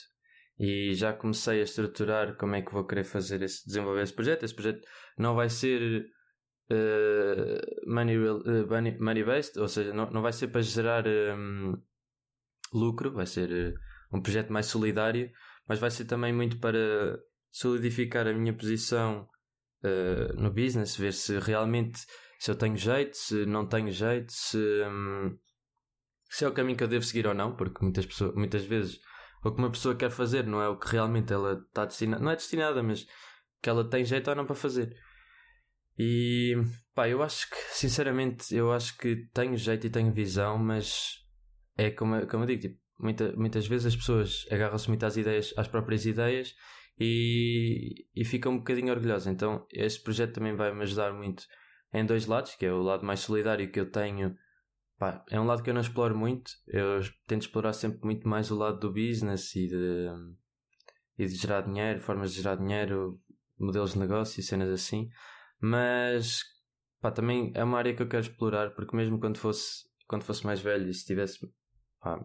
e 0.57 0.93
já 0.95 1.13
comecei 1.13 1.59
a 1.59 1.63
estruturar 1.63 2.37
como 2.37 2.55
é 2.55 2.61
que 2.61 2.71
vou 2.71 2.85
querer 2.85 3.03
fazer 3.03 3.41
esse, 3.41 3.65
desenvolver 3.65 4.03
esse 4.03 4.13
projeto. 4.13 4.43
Esse 4.43 4.55
projeto 4.55 4.87
não 5.17 5.35
vai 5.35 5.49
ser 5.49 6.05
uh, 6.71 7.91
money, 7.93 8.17
uh, 8.17 8.67
money 8.99 9.23
based, 9.23 9.59
ou 9.59 9.67
seja, 9.67 9.93
não, 9.93 10.09
não 10.11 10.21
vai 10.21 10.33
ser 10.33 10.47
para 10.47 10.61
gerar 10.61 11.05
um, 11.07 11.73
lucro, 12.73 13.11
vai 13.11 13.25
ser 13.25 13.75
um 14.11 14.21
projeto 14.21 14.51
mais 14.51 14.67
solidário, 14.67 15.29
mas 15.67 15.79
vai 15.79 15.91
ser 15.91 16.05
também 16.05 16.33
muito 16.33 16.59
para 16.59 17.19
solidificar 17.51 18.27
a 18.27 18.33
minha 18.33 18.53
posição 18.53 19.27
no 20.35 20.51
business, 20.51 20.97
ver 20.97 21.13
se 21.13 21.37
realmente 21.37 22.07
se 22.45 22.51
eu 22.51 22.55
tenho 22.55 22.77
jeito, 22.77 23.17
se 23.17 23.43
não 23.47 23.65
tenho 23.65 23.91
jeito, 23.91 24.31
se, 24.31 24.57
um, 24.87 25.35
se 26.29 26.45
é 26.45 26.47
o 26.47 26.53
caminho 26.53 26.77
que 26.77 26.83
eu 26.83 26.87
devo 26.87 27.03
seguir 27.03 27.25
ou 27.25 27.33
não, 27.33 27.55
porque 27.55 27.83
muitas, 27.83 28.05
pessoas, 28.05 28.35
muitas 28.35 28.63
vezes 28.63 28.99
o 29.43 29.51
que 29.51 29.57
uma 29.57 29.71
pessoa 29.71 29.95
quer 29.95 30.11
fazer 30.11 30.45
não 30.45 30.61
é 30.61 30.69
o 30.69 30.77
que 30.77 30.87
realmente 30.87 31.33
ela 31.33 31.53
está 31.53 31.85
destinada, 31.85 32.23
não 32.23 32.29
é 32.29 32.35
destinada, 32.35 32.83
mas 32.83 33.07
que 33.63 33.67
ela 33.67 33.89
tem 33.89 34.05
jeito 34.05 34.29
ou 34.29 34.35
não 34.35 34.45
para 34.45 34.53
fazer. 34.53 34.95
E 35.97 36.53
pá, 36.93 37.09
eu 37.09 37.23
acho 37.23 37.49
que, 37.49 37.55
sinceramente, 37.71 38.55
eu 38.55 38.71
acho 38.71 38.95
que 38.95 39.27
tenho 39.33 39.57
jeito 39.57 39.87
e 39.87 39.89
tenho 39.89 40.13
visão, 40.13 40.55
mas 40.59 41.15
é 41.75 41.89
como, 41.89 42.27
como 42.27 42.43
eu 42.43 42.47
digo, 42.47 42.61
tipo, 42.61 42.79
muita, 42.99 43.35
muitas 43.35 43.65
vezes 43.65 43.87
as 43.87 43.95
pessoas 43.95 44.45
agarram-se 44.51 44.87
muito 44.87 45.03
às 45.03 45.17
ideias, 45.17 45.51
às 45.57 45.67
próprias 45.67 46.05
ideias 46.05 46.53
e, 46.99 48.05
e 48.15 48.23
fica 48.23 48.47
um 48.47 48.59
bocadinho 48.59 48.93
orgulhosa. 48.93 49.31
Então, 49.31 49.65
este 49.73 50.03
projeto 50.03 50.33
também 50.35 50.55
vai 50.55 50.71
me 50.71 50.83
ajudar 50.83 51.11
muito 51.11 51.43
em 51.95 52.05
dois 52.05 52.25
lados, 52.25 52.55
que 52.55 52.65
é 52.65 52.71
o 52.71 52.81
lado 52.81 53.05
mais 53.05 53.21
solidário 53.21 53.71
que 53.71 53.79
eu 53.79 53.89
tenho. 53.89 54.35
Pá, 54.97 55.23
é 55.29 55.39
um 55.39 55.45
lado 55.45 55.63
que 55.63 55.69
eu 55.69 55.73
não 55.73 55.81
exploro 55.81 56.17
muito. 56.17 56.51
Eu 56.67 57.01
tento 57.27 57.43
explorar 57.43 57.73
sempre 57.73 57.99
muito 58.03 58.27
mais 58.27 58.51
o 58.51 58.55
lado 58.55 58.79
do 58.79 58.91
business 58.91 59.55
e 59.55 59.67
de, 59.67 60.07
e 61.17 61.25
de 61.25 61.35
gerar 61.35 61.61
dinheiro, 61.61 62.01
formas 62.01 62.33
de 62.33 62.41
gerar 62.41 62.55
dinheiro, 62.55 63.19
modelos 63.57 63.93
de 63.93 63.99
negócio 63.99 64.39
e 64.39 64.43
cenas 64.43 64.69
assim. 64.69 65.09
Mas 65.59 66.43
pá, 67.01 67.11
também 67.11 67.51
é 67.55 67.63
uma 67.63 67.77
área 67.77 67.95
que 67.95 68.01
eu 68.01 68.07
quero 68.07 68.23
explorar, 68.23 68.71
porque 68.75 68.95
mesmo 68.95 69.19
quando 69.19 69.37
fosse, 69.37 69.83
quando 70.07 70.23
fosse 70.23 70.45
mais 70.45 70.59
velho 70.59 70.89
e 70.89 70.93
se 70.93 71.05
tivesse 71.05 71.39
pá, 72.01 72.19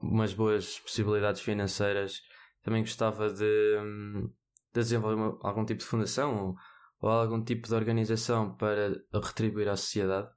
umas 0.00 0.34
boas 0.34 0.78
possibilidades 0.80 1.40
financeiras 1.40 2.20
também 2.62 2.82
gostava 2.82 3.32
de, 3.32 3.78
hum, 3.80 4.28
de 4.74 4.80
desenvolver 4.80 5.14
uma, 5.14 5.38
algum 5.42 5.64
tipo 5.64 5.80
de 5.80 5.86
fundação 5.86 6.56
ou, 7.00 7.10
algum 7.10 7.42
tipo 7.42 7.68
de 7.68 7.74
organização 7.74 8.56
para 8.56 9.02
retribuir 9.12 9.68
à 9.68 9.76
sociedade, 9.76 10.28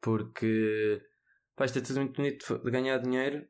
porque 0.00 1.00
pá, 1.54 1.64
isto 1.64 1.78
é 1.78 1.82
tudo 1.82 2.00
muito 2.00 2.16
bonito 2.16 2.58
de 2.58 2.70
ganhar 2.70 2.98
dinheiro, 2.98 3.46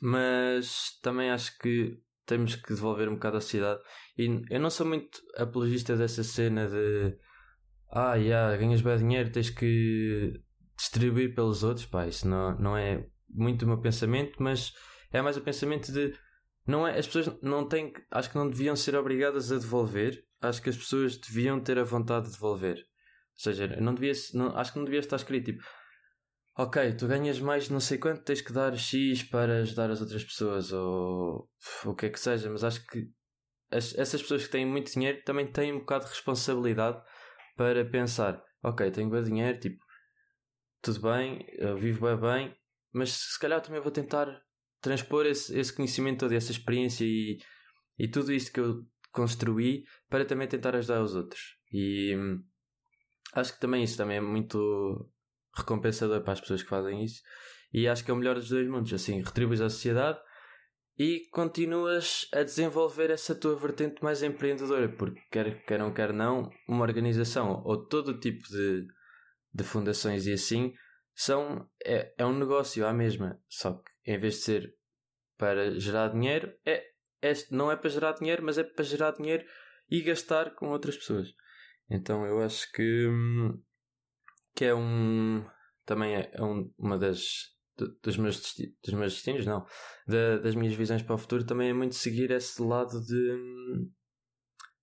mas 0.00 0.98
também 1.02 1.30
acho 1.30 1.58
que 1.58 2.00
temos 2.26 2.56
que 2.56 2.74
devolver 2.74 3.08
um 3.08 3.14
bocado 3.14 3.38
à 3.38 3.40
sociedade. 3.40 3.80
E 4.16 4.44
eu 4.50 4.60
não 4.60 4.70
sou 4.70 4.86
muito 4.86 5.20
apologista 5.36 5.96
dessa 5.96 6.22
cena 6.22 6.68
de 6.68 7.18
ah, 7.90 8.14
yeah, 8.16 8.56
ganhas 8.56 8.82
bem 8.82 8.98
dinheiro, 8.98 9.32
tens 9.32 9.50
que 9.50 10.40
distribuir 10.76 11.34
pelos 11.34 11.64
outros. 11.64 11.86
Pá, 11.86 12.06
isso 12.06 12.28
não, 12.28 12.58
não 12.58 12.76
é 12.76 13.06
muito 13.28 13.64
o 13.64 13.68
meu 13.68 13.80
pensamento, 13.80 14.42
mas 14.42 14.72
é 15.10 15.22
mais 15.22 15.36
o 15.36 15.40
pensamento 15.40 15.90
de 15.90 16.14
não 16.66 16.86
é, 16.86 16.98
as 16.98 17.06
pessoas 17.06 17.34
não 17.42 17.66
têm, 17.66 17.92
acho 18.10 18.30
que 18.30 18.36
não 18.36 18.48
deviam 18.48 18.76
ser 18.76 18.94
obrigadas 18.94 19.50
a 19.50 19.58
devolver, 19.58 20.22
acho 20.40 20.62
que 20.62 20.70
as 20.70 20.76
pessoas 20.76 21.16
deviam 21.16 21.60
ter 21.60 21.78
a 21.78 21.84
vontade 21.84 22.26
de 22.26 22.32
devolver. 22.32 22.76
Ou 22.76 23.42
seja, 23.42 23.66
não 23.80 23.94
devia, 23.94 24.12
não, 24.34 24.56
acho 24.56 24.72
que 24.72 24.78
não 24.78 24.84
devia 24.84 25.00
estar 25.00 25.16
escrito 25.16 25.52
tipo, 25.52 25.64
ok, 26.56 26.92
tu 26.94 27.06
ganhas 27.06 27.38
mais 27.38 27.68
não 27.68 27.80
sei 27.80 27.98
quanto, 27.98 28.24
tens 28.24 28.40
que 28.40 28.52
dar 28.52 28.76
X 28.76 29.22
para 29.22 29.60
ajudar 29.60 29.90
as 29.90 30.00
outras 30.00 30.24
pessoas, 30.24 30.72
ou 30.72 31.48
o 31.84 31.94
que 31.94 32.06
é 32.06 32.10
que 32.10 32.18
seja, 32.18 32.50
mas 32.50 32.64
acho 32.64 32.84
que 32.86 33.08
as, 33.70 33.96
essas 33.96 34.20
pessoas 34.20 34.44
que 34.44 34.50
têm 34.50 34.66
muito 34.66 34.92
dinheiro 34.92 35.22
também 35.24 35.46
têm 35.46 35.72
um 35.72 35.80
bocado 35.80 36.04
de 36.04 36.10
responsabilidade 36.10 37.00
para 37.56 37.84
pensar, 37.84 38.42
ok, 38.62 38.90
tenho 38.90 39.08
bem 39.10 39.22
dinheiro, 39.22 39.58
tipo, 39.60 39.78
tudo 40.82 41.00
bem, 41.02 41.44
eu 41.58 41.76
vivo 41.76 42.06
bem 42.06 42.16
bem, 42.16 42.56
mas 42.92 43.12
se 43.12 43.38
calhar 43.38 43.60
também 43.60 43.80
vou 43.80 43.92
tentar 43.92 44.26
transpor 44.80 45.26
esse, 45.26 45.56
esse 45.58 45.72
conhecimento 45.72 46.20
todo, 46.20 46.32
essa 46.32 46.52
experiência 46.52 47.04
e, 47.04 47.38
e 47.98 48.08
tudo 48.08 48.32
isto 48.32 48.52
que 48.52 48.60
eu 48.60 48.84
construí 49.18 49.84
para 50.08 50.24
também 50.24 50.46
tentar 50.46 50.76
ajudar 50.76 51.02
os 51.02 51.14
outros. 51.16 51.56
E 51.72 52.14
hum, 52.16 52.40
acho 53.34 53.52
que 53.52 53.60
também 53.60 53.82
isso 53.82 53.96
também 53.96 54.18
é 54.18 54.20
muito 54.20 55.10
recompensador 55.56 56.22
para 56.22 56.34
as 56.34 56.40
pessoas 56.40 56.62
que 56.62 56.68
fazem 56.68 57.02
isso. 57.02 57.20
E 57.72 57.88
acho 57.88 58.04
que 58.04 58.10
é 58.10 58.14
o 58.14 58.16
melhor 58.16 58.36
dos 58.36 58.48
dois 58.48 58.68
mundos. 58.68 58.92
Assim, 58.92 59.20
retribuis 59.20 59.60
à 59.60 59.68
sociedade 59.68 60.18
e 60.96 61.28
continuas 61.32 62.28
a 62.32 62.42
desenvolver 62.42 63.10
essa 63.10 63.34
tua 63.34 63.56
vertente 63.56 64.02
mais 64.02 64.22
empreendedora, 64.22 64.88
porque 64.88 65.20
quer, 65.30 65.64
quer 65.64 65.78
não 65.78 65.92
quer 65.92 66.12
não, 66.12 66.50
uma 66.68 66.82
organização 66.82 67.62
ou 67.64 67.86
todo 67.86 68.18
tipo 68.18 68.48
de, 68.48 68.86
de 69.52 69.64
fundações 69.64 70.26
e 70.26 70.32
assim 70.32 70.72
são 71.14 71.68
é, 71.84 72.12
é 72.18 72.26
um 72.26 72.36
negócio 72.36 72.84
à 72.84 72.92
mesma, 72.92 73.40
só 73.48 73.74
que 73.74 74.12
em 74.12 74.18
vez 74.18 74.34
de 74.34 74.40
ser 74.40 74.74
para 75.36 75.78
gerar 75.78 76.08
dinheiro, 76.08 76.52
é, 76.66 76.84
é, 77.22 77.32
não 77.50 77.70
é 77.70 77.76
para 77.76 77.90
gerar 77.90 78.12
dinheiro, 78.12 78.42
mas 78.44 78.58
é 78.58 78.64
para 78.64 78.84
gerar 78.84 79.12
dinheiro 79.12 79.44
e 79.90 80.02
gastar 80.02 80.54
com 80.54 80.68
outras 80.68 80.96
pessoas. 80.96 81.34
Então 81.90 82.26
eu 82.26 82.42
acho 82.42 82.70
que, 82.72 83.06
hum, 83.08 83.60
que 84.54 84.64
é 84.64 84.74
um. 84.74 85.44
Também 85.84 86.16
é, 86.16 86.30
é 86.32 86.42
um, 86.42 86.72
uma 86.78 86.98
das. 86.98 87.56
Dos 88.02 88.16
meus, 88.16 88.42
dos 88.84 88.94
meus 88.94 89.14
destinos, 89.14 89.46
não. 89.46 89.64
Da, 90.06 90.38
das 90.38 90.56
minhas 90.56 90.74
visões 90.74 91.00
para 91.00 91.14
o 91.14 91.18
futuro 91.18 91.46
também 91.46 91.70
é 91.70 91.72
muito 91.72 91.94
seguir 91.94 92.30
esse 92.32 92.60
lado 92.60 93.00
de. 93.04 93.32
Hum, 93.32 93.90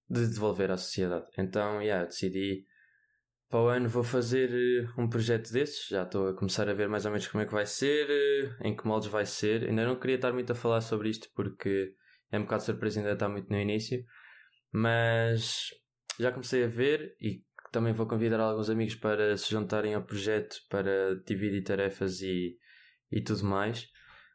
de 0.09 0.27
devolver 0.27 0.71
à 0.71 0.77
sociedade. 0.77 1.25
Então, 1.37 1.81
yeah, 1.81 2.03
eu 2.03 2.07
decidi 2.07 2.65
para 3.49 3.59
o 3.59 3.67
ano 3.67 3.87
vou 3.87 4.03
fazer 4.03 4.49
eh, 4.51 4.87
um 4.97 5.09
projeto 5.09 5.51
desses, 5.51 5.87
já 5.87 6.03
estou 6.03 6.27
a 6.29 6.33
começar 6.33 6.67
a 6.67 6.73
ver 6.73 6.89
mais 6.89 7.05
ou 7.05 7.11
menos 7.11 7.27
como 7.27 7.41
é 7.43 7.45
que 7.45 7.53
vai 7.53 7.65
ser, 7.65 8.07
eh, 8.09 8.67
em 8.67 8.75
que 8.75 8.85
moldes 8.87 9.09
vai 9.09 9.25
ser. 9.25 9.63
Ainda 9.63 9.85
não 9.85 9.95
queria 9.95 10.15
estar 10.15 10.33
muito 10.33 10.51
a 10.51 10.55
falar 10.55 10.81
sobre 10.81 11.09
isto 11.09 11.29
porque 11.35 11.93
é 12.35 12.39
um 12.39 12.43
bocado 12.43 12.63
surpresa, 12.63 12.99
ainda 12.99 13.13
está 13.13 13.27
muito 13.29 13.49
no 13.49 13.59
início, 13.59 14.03
mas 14.71 15.69
já 16.19 16.31
comecei 16.31 16.63
a 16.63 16.67
ver 16.67 17.15
e 17.19 17.43
também 17.71 17.93
vou 17.93 18.07
convidar 18.07 18.39
alguns 18.39 18.69
amigos 18.69 18.95
para 18.95 19.35
se 19.35 19.51
juntarem 19.51 19.93
ao 19.93 20.03
projeto 20.03 20.57
para 20.69 21.15
dividir 21.25 21.63
tarefas 21.63 22.21
e, 22.21 22.57
e 23.11 23.21
tudo 23.21 23.43
mais. 23.43 23.87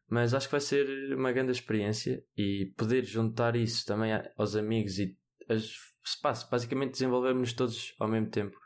Mas 0.08 0.34
acho 0.34 0.48
que 0.48 0.52
vai 0.52 0.60
ser 0.60 1.14
uma 1.14 1.32
grande 1.32 1.52
experiência 1.52 2.22
e 2.36 2.72
poder 2.76 3.04
juntar 3.04 3.54
isso 3.56 3.86
também 3.86 4.12
aos 4.36 4.56
amigos 4.56 4.98
e 4.98 5.16
as, 5.48 5.72
basicamente 6.50 6.92
desenvolvermos 6.92 7.52
todos 7.52 7.94
ao 7.98 8.08
mesmo 8.08 8.28
tempo 8.28 8.58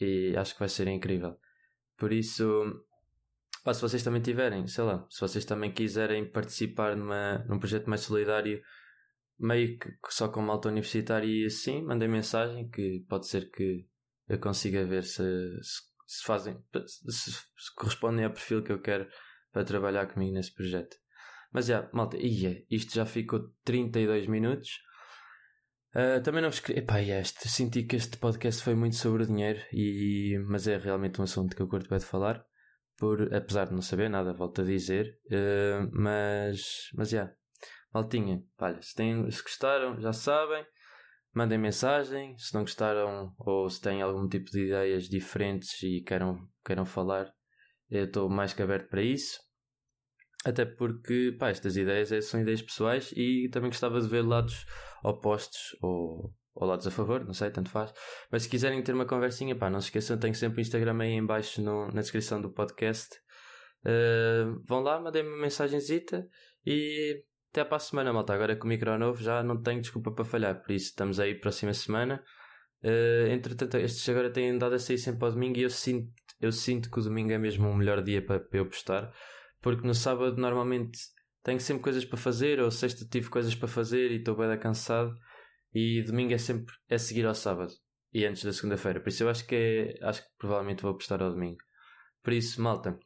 e 0.00 0.34
acho 0.36 0.54
que 0.54 0.60
vai 0.60 0.68
ser 0.68 0.88
incrível. 0.88 1.36
Por 1.96 2.12
isso, 2.12 2.84
pá, 3.62 3.72
se 3.74 3.80
vocês 3.80 4.02
também 4.02 4.22
tiverem, 4.22 4.66
sei 4.66 4.84
lá, 4.84 5.06
se 5.08 5.20
vocês 5.20 5.44
também 5.44 5.72
quiserem 5.72 6.30
participar 6.30 6.96
numa, 6.96 7.38
num 7.48 7.58
projeto 7.58 7.88
mais 7.88 8.02
solidário, 8.02 8.62
meio 9.38 9.78
que 9.78 9.90
só 10.10 10.28
com 10.28 10.40
malta 10.40 10.68
universitária 10.68 11.26
e 11.26 11.46
assim, 11.46 11.82
mandem 11.82 12.08
mensagem 12.08 12.68
que 12.68 13.04
pode 13.08 13.26
ser 13.26 13.50
que 13.50 13.86
eu 14.28 14.38
consiga 14.38 14.84
ver 14.84 15.04
se, 15.04 15.22
se, 15.62 15.82
se 16.06 16.24
fazem, 16.24 16.56
se, 16.86 17.32
se, 17.32 17.74
correspondem 17.76 18.24
ao 18.24 18.32
perfil 18.32 18.62
que 18.62 18.72
eu 18.72 18.80
quero 18.80 19.08
para 19.52 19.64
trabalhar 19.64 20.06
comigo 20.06 20.32
nesse 20.32 20.54
projeto. 20.54 20.96
Mas 21.52 21.66
já, 21.66 21.88
malta, 21.92 22.16
ia, 22.16 22.64
isto 22.70 22.94
já 22.94 23.04
ficou 23.04 23.52
32 23.64 24.26
minutos. 24.26 24.70
Uh, 25.94 26.22
também 26.22 26.40
não 26.40 26.50
vos 26.50 26.60
queria. 26.60 26.80
Epá, 26.80 27.02
este, 27.02 27.48
senti 27.48 27.82
que 27.82 27.96
este 27.96 28.16
podcast 28.16 28.62
foi 28.62 28.74
muito 28.74 28.96
sobre 28.96 29.24
o 29.24 29.26
dinheiro, 29.26 29.60
e... 29.70 30.38
mas 30.48 30.66
é 30.66 30.78
realmente 30.78 31.20
um 31.20 31.24
assunto 31.24 31.54
que 31.54 31.60
eu 31.60 31.68
curto 31.68 31.90
bem 31.90 31.98
de 31.98 32.06
falar, 32.06 32.42
por, 33.02 33.34
apesar 33.34 33.66
de 33.66 33.72
não 33.72 33.82
saber 33.82 34.08
nada, 34.08 34.32
volto 34.32 34.60
a 34.60 34.64
dizer. 34.64 35.18
Uh, 35.26 35.90
mas, 35.90 36.88
mas 36.94 37.10
já, 37.10 37.22
yeah. 37.22 37.36
maltinha, 37.92 38.44
olha, 38.60 38.80
se, 38.80 38.94
têm, 38.94 39.28
se 39.28 39.42
gostaram, 39.42 40.00
já 40.00 40.12
sabem, 40.12 40.64
mandem 41.34 41.58
mensagem. 41.58 42.38
Se 42.38 42.54
não 42.54 42.60
gostaram 42.60 43.34
ou 43.40 43.68
se 43.68 43.80
têm 43.80 44.02
algum 44.02 44.28
tipo 44.28 44.48
de 44.52 44.66
ideias 44.66 45.08
diferentes 45.08 45.82
e 45.82 46.00
queiram, 46.02 46.48
queiram 46.64 46.86
falar, 46.86 47.28
eu 47.90 48.04
estou 48.04 48.30
mais 48.30 48.54
que 48.54 48.62
aberto 48.62 48.88
para 48.88 49.02
isso. 49.02 49.40
Até 50.44 50.64
porque, 50.64 51.34
pá, 51.36 51.48
estas 51.48 51.76
ideias 51.76 52.12
é, 52.12 52.20
são 52.20 52.40
ideias 52.40 52.62
pessoais 52.62 53.12
e 53.16 53.48
também 53.50 53.70
gostava 53.70 54.00
de 54.00 54.06
ver 54.06 54.22
lados 54.22 54.64
opostos 55.02 55.76
ou, 55.82 56.32
ou 56.54 56.66
lados 56.66 56.86
a 56.86 56.90
favor, 56.90 57.24
não 57.24 57.32
sei, 57.32 57.50
tanto 57.50 57.70
faz. 57.70 57.92
Mas 58.30 58.44
se 58.44 58.48
quiserem 58.48 58.82
ter 58.82 58.94
uma 58.94 59.06
conversinha, 59.06 59.56
pá, 59.56 59.70
não 59.70 59.80
se 59.80 59.86
esqueçam, 59.86 60.18
tenho 60.18 60.34
sempre 60.34 60.58
o 60.58 60.62
Instagram 60.62 61.00
aí 61.00 61.12
em 61.12 61.24
baixo 61.24 61.62
no, 61.62 61.86
na 61.88 62.00
descrição 62.00 62.40
do 62.40 62.50
podcast. 62.50 63.16
Uh, 63.84 64.62
vão 64.66 64.80
lá, 64.80 65.00
mandem-me 65.00 65.28
uma 65.28 65.42
mensagenzita 65.42 66.26
e 66.64 67.24
até 67.50 67.64
para 67.64 67.76
a 67.76 67.80
semana, 67.80 68.12
malta. 68.12 68.32
Agora 68.32 68.56
com 68.56 68.66
o 68.66 68.68
micro 68.68 68.96
novo 68.98 69.22
já 69.22 69.42
não 69.42 69.60
tenho 69.60 69.80
desculpa 69.80 70.12
para 70.12 70.24
falhar, 70.24 70.62
por 70.62 70.72
isso 70.72 70.86
estamos 70.86 71.18
aí 71.18 71.34
próxima 71.34 71.74
semana. 71.74 72.22
Uh, 72.82 73.28
entretanto, 73.30 73.76
estes 73.76 74.08
agora 74.08 74.30
têm 74.30 74.50
andado 74.50 74.74
a 74.74 74.78
sair 74.78 74.98
sempre 74.98 75.24
ao 75.24 75.32
domingo 75.32 75.58
e 75.58 75.62
eu 75.62 75.70
sinto, 75.70 76.12
eu 76.40 76.52
sinto 76.52 76.90
que 76.90 76.98
o 76.98 77.02
domingo 77.02 77.32
é 77.32 77.38
mesmo 77.38 77.68
o 77.68 77.76
melhor 77.76 78.02
dia 78.02 78.24
para, 78.24 78.40
para 78.40 78.58
eu 78.58 78.66
postar 78.66 79.12
porque 79.62 79.86
no 79.86 79.94
sábado 79.94 80.36
normalmente 80.36 80.98
tenho 81.42 81.60
sempre 81.60 81.82
coisas 81.82 82.04
para 82.04 82.18
fazer, 82.18 82.60
ou 82.60 82.70
sexta 82.70 83.06
tive 83.08 83.30
coisas 83.30 83.54
para 83.54 83.68
fazer 83.68 84.10
e 84.10 84.16
estou 84.16 84.36
bem 84.36 84.58
cansado, 84.58 85.16
e 85.74 86.02
domingo 86.02 86.34
é 86.34 86.38
sempre 86.38 86.74
é 86.88 86.98
seguir 86.98 87.26
ao 87.26 87.34
sábado 87.34 87.72
e 88.12 88.24
antes 88.24 88.44
da 88.44 88.52
segunda-feira. 88.52 89.00
Por 89.00 89.08
isso 89.08 89.22
eu 89.22 89.28
acho 89.28 89.46
que 89.46 89.54
é, 89.54 90.06
acho 90.06 90.22
que 90.22 90.28
provavelmente 90.38 90.82
vou 90.82 90.92
apostar 90.92 91.22
ao 91.22 91.30
domingo. 91.30 91.58
Por 92.22 92.32
isso, 92.32 92.60
malta, 92.60 92.98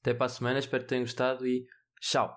até 0.00 0.12
para 0.12 0.26
a 0.26 0.30
semana, 0.30 0.58
espero 0.58 0.82
que 0.82 0.88
tenham 0.88 1.04
gostado 1.04 1.46
e 1.46 1.66
tchau! 2.00 2.36